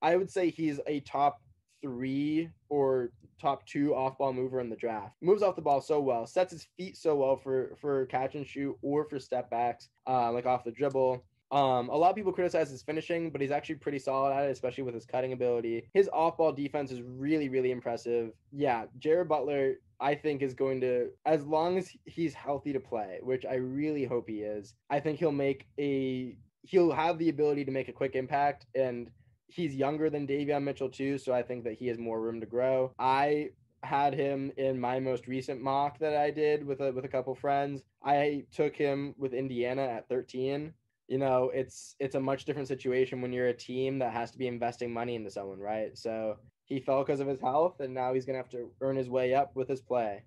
I 0.01 0.15
would 0.15 0.29
say 0.29 0.49
he's 0.49 0.79
a 0.87 0.99
top 1.01 1.41
three 1.81 2.49
or 2.69 3.11
top 3.39 3.65
two 3.65 3.95
off 3.95 4.17
ball 4.17 4.33
mover 4.33 4.59
in 4.59 4.69
the 4.69 4.75
draft. 4.75 5.15
Moves 5.21 5.41
off 5.41 5.55
the 5.55 5.61
ball 5.61 5.81
so 5.81 5.99
well, 5.99 6.27
sets 6.27 6.51
his 6.51 6.67
feet 6.77 6.97
so 6.97 7.15
well 7.15 7.35
for 7.37 7.75
for 7.79 8.05
catch 8.07 8.35
and 8.35 8.45
shoot 8.45 8.77
or 8.81 9.05
for 9.05 9.19
step 9.19 9.49
backs, 9.49 9.89
uh, 10.07 10.31
like 10.31 10.45
off 10.45 10.63
the 10.63 10.71
dribble. 10.71 11.23
Um, 11.51 11.89
a 11.89 11.97
lot 11.97 12.09
of 12.09 12.15
people 12.15 12.31
criticize 12.31 12.69
his 12.69 12.81
finishing, 12.81 13.29
but 13.29 13.41
he's 13.41 13.51
actually 13.51 13.75
pretty 13.75 13.99
solid 13.99 14.33
at 14.33 14.45
it, 14.45 14.51
especially 14.51 14.83
with 14.85 14.93
his 14.93 15.05
cutting 15.05 15.33
ability. 15.33 15.85
His 15.93 16.09
off 16.13 16.37
ball 16.37 16.53
defense 16.53 16.91
is 16.91 17.01
really, 17.01 17.49
really 17.49 17.71
impressive. 17.71 18.31
Yeah, 18.53 18.85
Jared 18.99 19.27
Butler, 19.27 19.75
I 20.01 20.15
think, 20.15 20.41
is 20.41 20.53
going 20.53 20.81
to, 20.81 21.09
as 21.25 21.45
long 21.45 21.77
as 21.77 21.91
he's 22.05 22.33
healthy 22.33 22.73
to 22.73 22.79
play, 22.79 23.19
which 23.21 23.45
I 23.45 23.55
really 23.55 24.05
hope 24.05 24.27
he 24.27 24.39
is, 24.39 24.73
I 24.89 24.99
think 24.99 25.19
he'll 25.19 25.31
make 25.31 25.67
a, 25.79 26.35
he'll 26.63 26.91
have 26.91 27.17
the 27.17 27.29
ability 27.29 27.65
to 27.65 27.71
make 27.71 27.87
a 27.87 27.93
quick 27.93 28.15
impact. 28.15 28.65
And 28.75 29.11
he's 29.47 29.75
younger 29.75 30.09
than 30.09 30.27
Davion 30.27 30.63
Mitchell, 30.63 30.89
too. 30.89 31.17
So 31.17 31.33
I 31.33 31.43
think 31.43 31.63
that 31.65 31.73
he 31.73 31.87
has 31.87 31.97
more 31.97 32.19
room 32.19 32.39
to 32.39 32.45
grow. 32.45 32.93
I 32.99 33.49
had 33.83 34.13
him 34.13 34.51
in 34.57 34.79
my 34.79 34.99
most 34.99 35.27
recent 35.27 35.61
mock 35.61 35.97
that 35.99 36.15
I 36.15 36.29
did 36.29 36.65
with 36.65 36.81
a 36.81 36.91
with 36.91 37.05
a 37.05 37.07
couple 37.07 37.33
friends. 37.33 37.81
I 38.03 38.45
took 38.51 38.75
him 38.75 39.15
with 39.17 39.33
Indiana 39.33 39.81
at 39.83 40.07
13 40.07 40.73
you 41.11 41.17
know, 41.17 41.51
it's 41.53 41.97
it's 41.99 42.15
a 42.15 42.19
much 42.21 42.45
different 42.45 42.69
situation 42.69 43.21
when 43.21 43.33
you're 43.33 43.49
a 43.49 43.53
team 43.53 43.99
that 43.99 44.13
has 44.13 44.31
to 44.31 44.37
be 44.37 44.47
investing 44.47 44.93
money 44.93 45.15
into 45.15 45.29
someone, 45.29 45.59
right? 45.59 45.97
So 45.97 46.37
he 46.71 46.79
fell 46.79 47.03
because 47.03 47.19
of 47.19 47.27
his 47.27 47.39
health, 47.39 47.79
and 47.79 47.93
now 47.93 48.13
he's 48.13 48.25
gonna 48.25 48.37
have 48.37 48.49
to 48.49 48.69
earn 48.81 48.95
his 48.95 49.09
way 49.09 49.33
up 49.33 49.55
with 49.55 49.67
his 49.67 49.81
play 49.81 50.23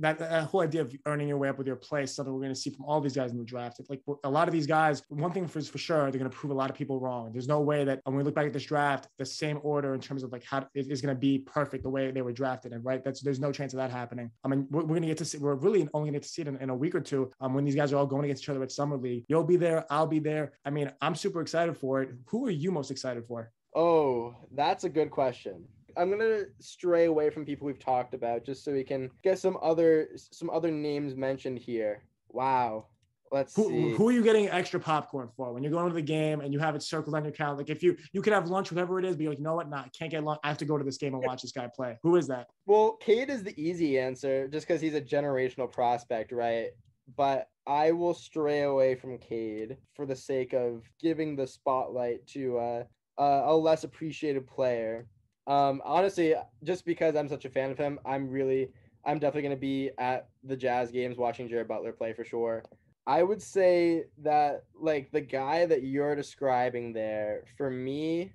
that, 0.00 0.18
that 0.18 0.44
whole 0.44 0.60
idea 0.60 0.82
of 0.82 0.94
earning 1.06 1.28
your 1.28 1.38
way 1.38 1.48
up 1.48 1.58
with 1.58 1.66
your 1.66 1.76
play 1.76 2.04
is 2.04 2.14
something 2.14 2.32
we're 2.32 2.40
going 2.40 2.54
to 2.54 2.60
see 2.60 2.70
from 2.70 2.84
all 2.84 3.00
these 3.00 3.16
guys 3.16 3.32
in 3.32 3.38
the 3.38 3.44
draft. 3.44 3.80
It's 3.80 3.90
like 3.90 4.00
a 4.24 4.30
lot 4.30 4.48
of 4.48 4.52
these 4.52 4.66
guys, 4.66 5.02
one 5.08 5.32
thing 5.32 5.46
for, 5.46 5.60
for 5.60 5.78
sure, 5.78 6.10
they're 6.10 6.18
going 6.18 6.30
to 6.30 6.36
prove 6.36 6.50
a 6.50 6.54
lot 6.54 6.70
of 6.70 6.76
people 6.76 7.00
wrong. 7.00 7.32
There's 7.32 7.48
no 7.48 7.60
way 7.60 7.84
that 7.84 8.00
when 8.04 8.16
we 8.16 8.22
look 8.22 8.34
back 8.34 8.46
at 8.46 8.52
this 8.52 8.64
draft, 8.64 9.08
the 9.18 9.26
same 9.26 9.58
order 9.62 9.94
in 9.94 10.00
terms 10.00 10.22
of 10.22 10.32
like 10.32 10.44
how 10.44 10.66
it 10.74 10.86
is 10.88 11.00
going 11.00 11.14
to 11.14 11.18
be 11.18 11.38
perfect 11.38 11.82
the 11.82 11.90
way 11.90 12.10
they 12.10 12.22
were 12.22 12.32
drafted 12.32 12.72
and 12.72 12.84
right. 12.84 13.02
That's 13.04 13.20
there's 13.20 13.40
no 13.40 13.50
chance 13.50 13.72
of 13.72 13.78
that 13.78 13.90
happening. 13.90 14.30
I 14.44 14.48
mean, 14.48 14.66
we're, 14.70 14.82
we're 14.82 14.88
going 14.88 15.02
to 15.02 15.08
get 15.08 15.18
to 15.18 15.24
see, 15.24 15.38
we're 15.38 15.54
really 15.54 15.88
only 15.94 16.10
going 16.10 16.12
to 16.12 16.18
get 16.18 16.22
to 16.22 16.28
see 16.28 16.42
it 16.42 16.48
in, 16.48 16.56
in, 16.58 16.70
a 16.70 16.76
week 16.76 16.94
or 16.94 17.00
two 17.00 17.30
um, 17.40 17.54
when 17.54 17.64
these 17.64 17.74
guys 17.74 17.92
are 17.92 17.96
all 17.96 18.06
going 18.06 18.24
against 18.24 18.44
each 18.44 18.48
other 18.48 18.62
at 18.62 18.70
summer 18.70 18.96
league. 18.96 19.24
You'll 19.28 19.44
be 19.44 19.56
there. 19.56 19.84
I'll 19.90 20.06
be 20.06 20.20
there. 20.20 20.52
I 20.64 20.70
mean, 20.70 20.92
I'm 21.00 21.14
super 21.14 21.40
excited 21.40 21.76
for 21.76 22.02
it. 22.02 22.10
Who 22.26 22.46
are 22.46 22.50
you 22.50 22.70
most 22.70 22.90
excited 22.90 23.24
for? 23.26 23.50
Oh, 23.74 24.34
that's 24.54 24.84
a 24.84 24.88
good 24.88 25.10
question. 25.10 25.64
I'm 25.98 26.10
gonna 26.10 26.44
stray 26.60 27.06
away 27.06 27.28
from 27.30 27.44
people 27.44 27.66
we've 27.66 27.78
talked 27.78 28.14
about 28.14 28.44
just 28.44 28.64
so 28.64 28.72
we 28.72 28.84
can 28.84 29.10
get 29.22 29.38
some 29.38 29.58
other 29.60 30.08
some 30.14 30.48
other 30.50 30.70
names 30.70 31.16
mentioned 31.16 31.58
here. 31.58 32.04
Wow. 32.30 32.86
Let's 33.30 33.54
who, 33.54 33.68
see. 33.68 33.90
Who 33.90 34.08
are 34.08 34.12
you 34.12 34.22
getting 34.22 34.48
extra 34.48 34.80
popcorn 34.80 35.28
for 35.36 35.52
when 35.52 35.62
you're 35.62 35.72
going 35.72 35.88
to 35.88 35.94
the 35.94 36.00
game 36.00 36.40
and 36.40 36.52
you 36.52 36.58
have 36.60 36.74
it 36.74 36.82
circled 36.82 37.14
on 37.14 37.24
your 37.24 37.32
calendar? 37.32 37.62
Like 37.62 37.70
if 37.70 37.82
you 37.82 37.96
you 38.12 38.22
could 38.22 38.32
have 38.32 38.48
lunch, 38.48 38.70
whatever 38.70 38.98
it 38.98 39.04
is, 39.04 39.16
but 39.16 39.22
you're 39.22 39.32
like, 39.32 39.38
you 39.38 39.44
know 39.44 39.54
what? 39.54 39.68
Nah, 39.68 39.80
I 39.80 39.90
can't 39.96 40.10
get 40.10 40.24
lunch. 40.24 40.40
I 40.44 40.48
have 40.48 40.58
to 40.58 40.64
go 40.64 40.78
to 40.78 40.84
this 40.84 40.96
game 40.96 41.14
and 41.14 41.22
watch 41.22 41.42
this 41.42 41.52
guy 41.52 41.68
play. 41.74 41.98
Who 42.02 42.16
is 42.16 42.26
that? 42.28 42.46
Well, 42.66 42.92
Cade 43.00 43.28
is 43.28 43.42
the 43.42 43.60
easy 43.60 43.98
answer 43.98 44.48
just 44.48 44.66
because 44.66 44.80
he's 44.80 44.94
a 44.94 45.00
generational 45.00 45.70
prospect, 45.70 46.32
right? 46.32 46.70
But 47.16 47.48
I 47.66 47.92
will 47.92 48.14
stray 48.14 48.62
away 48.62 48.94
from 48.94 49.18
Cade 49.18 49.76
for 49.94 50.06
the 50.06 50.16
sake 50.16 50.52
of 50.54 50.82
giving 51.00 51.36
the 51.36 51.46
spotlight 51.46 52.26
to 52.28 52.58
uh, 52.58 52.84
uh, 53.18 53.42
a 53.46 53.54
less 53.54 53.84
appreciated 53.84 54.46
player. 54.46 55.06
Um, 55.48 55.80
honestly, 55.84 56.34
just 56.62 56.84
because 56.84 57.16
I'm 57.16 57.28
such 57.28 57.46
a 57.46 57.50
fan 57.50 57.70
of 57.70 57.78
him, 57.78 57.98
I'm 58.04 58.28
really, 58.28 58.68
I'm 59.04 59.18
definitely 59.18 59.42
going 59.42 59.56
to 59.56 59.60
be 59.60 59.90
at 59.98 60.28
the 60.44 60.56
Jazz 60.56 60.90
games 60.90 61.16
watching 61.16 61.48
Jared 61.48 61.66
Butler 61.66 61.92
play 61.92 62.12
for 62.12 62.24
sure. 62.24 62.62
I 63.06 63.22
would 63.22 63.40
say 63.40 64.04
that 64.18 64.64
like 64.78 65.10
the 65.10 65.22
guy 65.22 65.64
that 65.64 65.82
you're 65.82 66.14
describing 66.14 66.92
there, 66.92 67.44
for 67.56 67.70
me, 67.70 68.32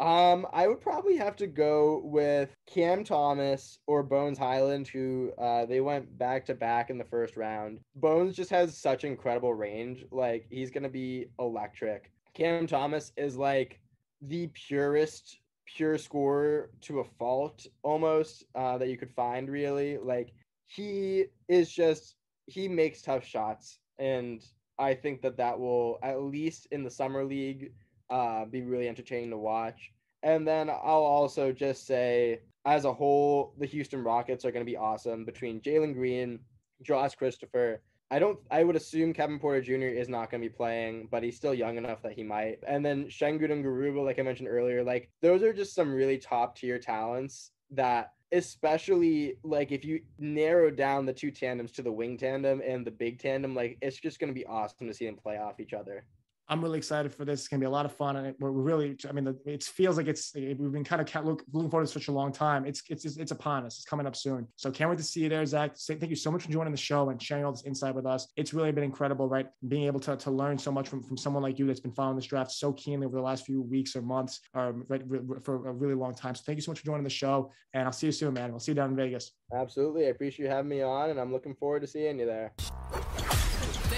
um, 0.00 0.46
I 0.52 0.66
would 0.66 0.80
probably 0.80 1.16
have 1.18 1.36
to 1.36 1.46
go 1.46 2.00
with 2.02 2.50
Cam 2.66 3.04
Thomas 3.04 3.78
or 3.86 4.02
Bones 4.02 4.38
Hyland, 4.38 4.88
who 4.88 5.30
uh, 5.38 5.66
they 5.66 5.80
went 5.80 6.18
back 6.18 6.46
to 6.46 6.54
back 6.54 6.88
in 6.90 6.98
the 6.98 7.04
first 7.04 7.36
round. 7.36 7.80
Bones 7.94 8.34
just 8.34 8.50
has 8.50 8.76
such 8.76 9.04
incredible 9.04 9.54
range. 9.54 10.06
Like 10.10 10.46
he's 10.50 10.70
gonna 10.70 10.88
be 10.88 11.26
electric. 11.38 12.10
Cam 12.34 12.66
Thomas 12.66 13.12
is 13.18 13.36
like 13.36 13.78
the 14.22 14.48
purest 14.54 15.39
pure 15.76 15.98
scorer 15.98 16.70
to 16.82 17.00
a 17.00 17.04
fault 17.04 17.66
almost 17.82 18.44
uh, 18.54 18.78
that 18.78 18.88
you 18.88 18.96
could 18.96 19.12
find 19.12 19.48
really. 19.48 19.98
Like 19.98 20.32
he 20.66 21.26
is 21.48 21.70
just 21.70 22.16
he 22.46 22.68
makes 22.68 23.02
tough 23.02 23.24
shots. 23.24 23.78
And 23.98 24.42
i 24.78 24.94
think 24.94 25.20
that 25.20 25.36
that 25.36 25.58
will 25.58 25.98
at 26.02 26.22
least 26.22 26.66
in 26.70 26.82
the 26.82 26.90
summer 26.90 27.22
league 27.22 27.70
uh, 28.08 28.44
be 28.46 28.62
really 28.62 28.88
entertaining 28.88 29.30
to 29.30 29.38
watch. 29.38 29.92
And 30.22 30.46
then 30.46 30.68
I'll 30.68 31.06
also 31.16 31.52
just 31.52 31.86
say, 31.86 32.40
as 32.66 32.84
a 32.84 32.92
whole, 32.92 33.54
the 33.58 33.66
Houston 33.66 34.02
Rockets 34.02 34.44
are 34.44 34.50
going 34.50 34.64
to 34.64 34.70
be 34.70 34.76
awesome. 34.76 35.24
Between 35.24 35.60
Jalen 35.60 35.94
Green, 35.94 36.40
Josh 36.82 37.14
Christopher. 37.14 37.80
I 38.10 38.18
don't. 38.18 38.38
I 38.50 38.64
would 38.64 38.76
assume 38.76 39.12
Kevin 39.12 39.38
Porter 39.38 39.60
Jr. 39.60 39.86
is 39.86 40.08
not 40.08 40.30
going 40.30 40.42
to 40.42 40.48
be 40.48 40.54
playing, 40.54 41.08
but 41.10 41.22
he's 41.22 41.36
still 41.36 41.54
young 41.54 41.76
enough 41.76 42.02
that 42.02 42.12
he 42.12 42.24
might. 42.24 42.58
And 42.66 42.84
then 42.84 43.04
Sengun 43.06 43.52
and 43.52 43.64
Garuba, 43.64 44.04
like 44.04 44.18
I 44.18 44.22
mentioned 44.22 44.48
earlier, 44.48 44.82
like 44.82 45.10
those 45.22 45.42
are 45.42 45.52
just 45.52 45.74
some 45.74 45.92
really 45.92 46.18
top 46.18 46.56
tier 46.56 46.78
talents 46.78 47.52
that 47.70 48.12
especially 48.32 49.36
like 49.42 49.72
if 49.72 49.84
you 49.84 50.00
narrow 50.18 50.70
down 50.70 51.06
the 51.06 51.12
two 51.12 51.30
tandems 51.30 51.72
to 51.72 51.82
the 51.82 51.92
wing 51.92 52.16
tandem 52.16 52.60
and 52.64 52.86
the 52.86 52.90
big 52.90 53.20
tandem, 53.20 53.54
like 53.54 53.78
it's 53.80 53.98
just 53.98 54.18
going 54.18 54.28
to 54.28 54.34
be 54.34 54.46
awesome 54.46 54.86
to 54.86 54.94
see 54.94 55.06
them 55.06 55.16
play 55.16 55.38
off 55.38 55.60
each 55.60 55.72
other. 55.72 56.04
I'm 56.50 56.60
really 56.60 56.78
excited 56.78 57.14
for 57.14 57.24
this. 57.24 57.40
It's 57.40 57.48
gonna 57.48 57.60
be 57.60 57.66
a 57.66 57.70
lot 57.70 57.86
of 57.86 57.92
fun, 57.92 58.16
and 58.16 58.34
we're 58.40 58.50
really. 58.50 58.96
I 59.08 59.12
mean, 59.12 59.32
it 59.46 59.62
feels 59.62 59.96
like 59.96 60.08
it's. 60.08 60.32
We've 60.34 60.72
been 60.72 60.82
kind 60.82 61.00
of 61.00 61.24
looking 61.24 61.70
forward 61.70 61.86
to 61.86 61.92
such 61.92 62.08
a 62.08 62.12
long 62.12 62.32
time. 62.32 62.66
It's 62.66 62.82
it's 62.90 63.04
it's 63.04 63.30
upon 63.30 63.64
us. 63.66 63.76
It's 63.76 63.84
coming 63.84 64.04
up 64.04 64.16
soon. 64.16 64.48
So 64.56 64.72
can't 64.72 64.90
wait 64.90 64.98
to 64.98 65.04
see 65.04 65.20
you 65.20 65.28
there, 65.28 65.46
Zach. 65.46 65.76
Thank 65.76 66.10
you 66.10 66.16
so 66.16 66.28
much 66.32 66.42
for 66.42 66.50
joining 66.50 66.72
the 66.72 66.76
show 66.76 67.08
and 67.10 67.22
sharing 67.22 67.44
all 67.44 67.52
this 67.52 67.62
insight 67.64 67.94
with 67.94 68.04
us. 68.04 68.26
It's 68.34 68.52
really 68.52 68.72
been 68.72 68.82
incredible, 68.82 69.28
right? 69.28 69.46
Being 69.68 69.84
able 69.84 70.00
to, 70.00 70.16
to 70.16 70.30
learn 70.32 70.58
so 70.58 70.72
much 70.72 70.88
from, 70.88 71.04
from 71.04 71.16
someone 71.16 71.44
like 71.44 71.56
you 71.60 71.68
that's 71.68 71.78
been 71.78 71.92
following 71.92 72.16
this 72.16 72.26
draft 72.26 72.50
so 72.50 72.72
keenly 72.72 73.06
over 73.06 73.16
the 73.16 73.22
last 73.22 73.46
few 73.46 73.62
weeks 73.62 73.94
or 73.94 74.02
months, 74.02 74.40
um, 74.54 74.84
right, 74.88 75.02
for 75.42 75.68
a 75.68 75.72
really 75.72 75.94
long 75.94 76.14
time. 76.14 76.34
So 76.34 76.42
thank 76.44 76.56
you 76.56 76.62
so 76.62 76.72
much 76.72 76.80
for 76.80 76.86
joining 76.86 77.04
the 77.04 77.10
show, 77.10 77.52
and 77.74 77.84
I'll 77.84 77.92
see 77.92 78.06
you 78.06 78.12
soon, 78.12 78.34
man. 78.34 78.50
We'll 78.50 78.58
see 78.58 78.72
you 78.72 78.76
down 78.76 78.90
in 78.90 78.96
Vegas. 78.96 79.30
Absolutely, 79.54 80.06
I 80.06 80.08
appreciate 80.08 80.46
you 80.46 80.50
having 80.50 80.68
me 80.68 80.82
on, 80.82 81.10
and 81.10 81.20
I'm 81.20 81.30
looking 81.30 81.54
forward 81.54 81.82
to 81.82 81.86
seeing 81.86 82.18
you 82.18 82.26
there. 82.26 82.52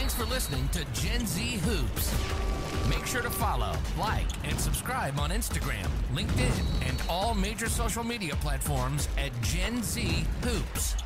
Thanks 0.02 0.14
for 0.14 0.24
listening 0.24 0.68
to 0.70 0.84
Gen 1.00 1.24
Z 1.24 1.58
Hoops. 1.58 2.12
Make 2.90 3.06
sure 3.06 3.22
to 3.22 3.30
follow, 3.30 3.76
like, 3.96 4.26
and 4.42 4.58
subscribe 4.58 5.16
on 5.20 5.30
Instagram, 5.30 5.86
LinkedIn, 6.12 6.88
and 6.88 7.00
all 7.08 7.34
major 7.36 7.68
social 7.68 8.02
media 8.02 8.34
platforms 8.34 9.08
at 9.16 9.30
Gen 9.42 9.80
Z 9.80 10.24
Hoops. 10.42 10.96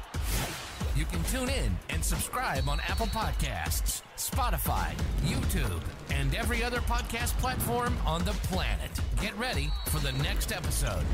You 0.97 1.05
can 1.05 1.23
tune 1.25 1.51
in 1.51 1.77
and 1.91 2.03
subscribe 2.03 2.71
on 2.71 2.81
Apple 2.89 3.09
Podcasts, 3.09 4.01
Spotify, 4.17 4.95
YouTube, 5.27 5.83
and 6.09 6.35
every 6.35 6.65
other 6.65 6.81
podcast 6.81 7.37
platform 7.37 7.95
on 8.07 8.25
the 8.25 8.33
planet. 8.45 8.91
Get 9.21 9.37
ready 9.37 9.71
for 9.89 9.99
the 9.99 10.13
next 10.13 10.53
episode. 10.53 11.05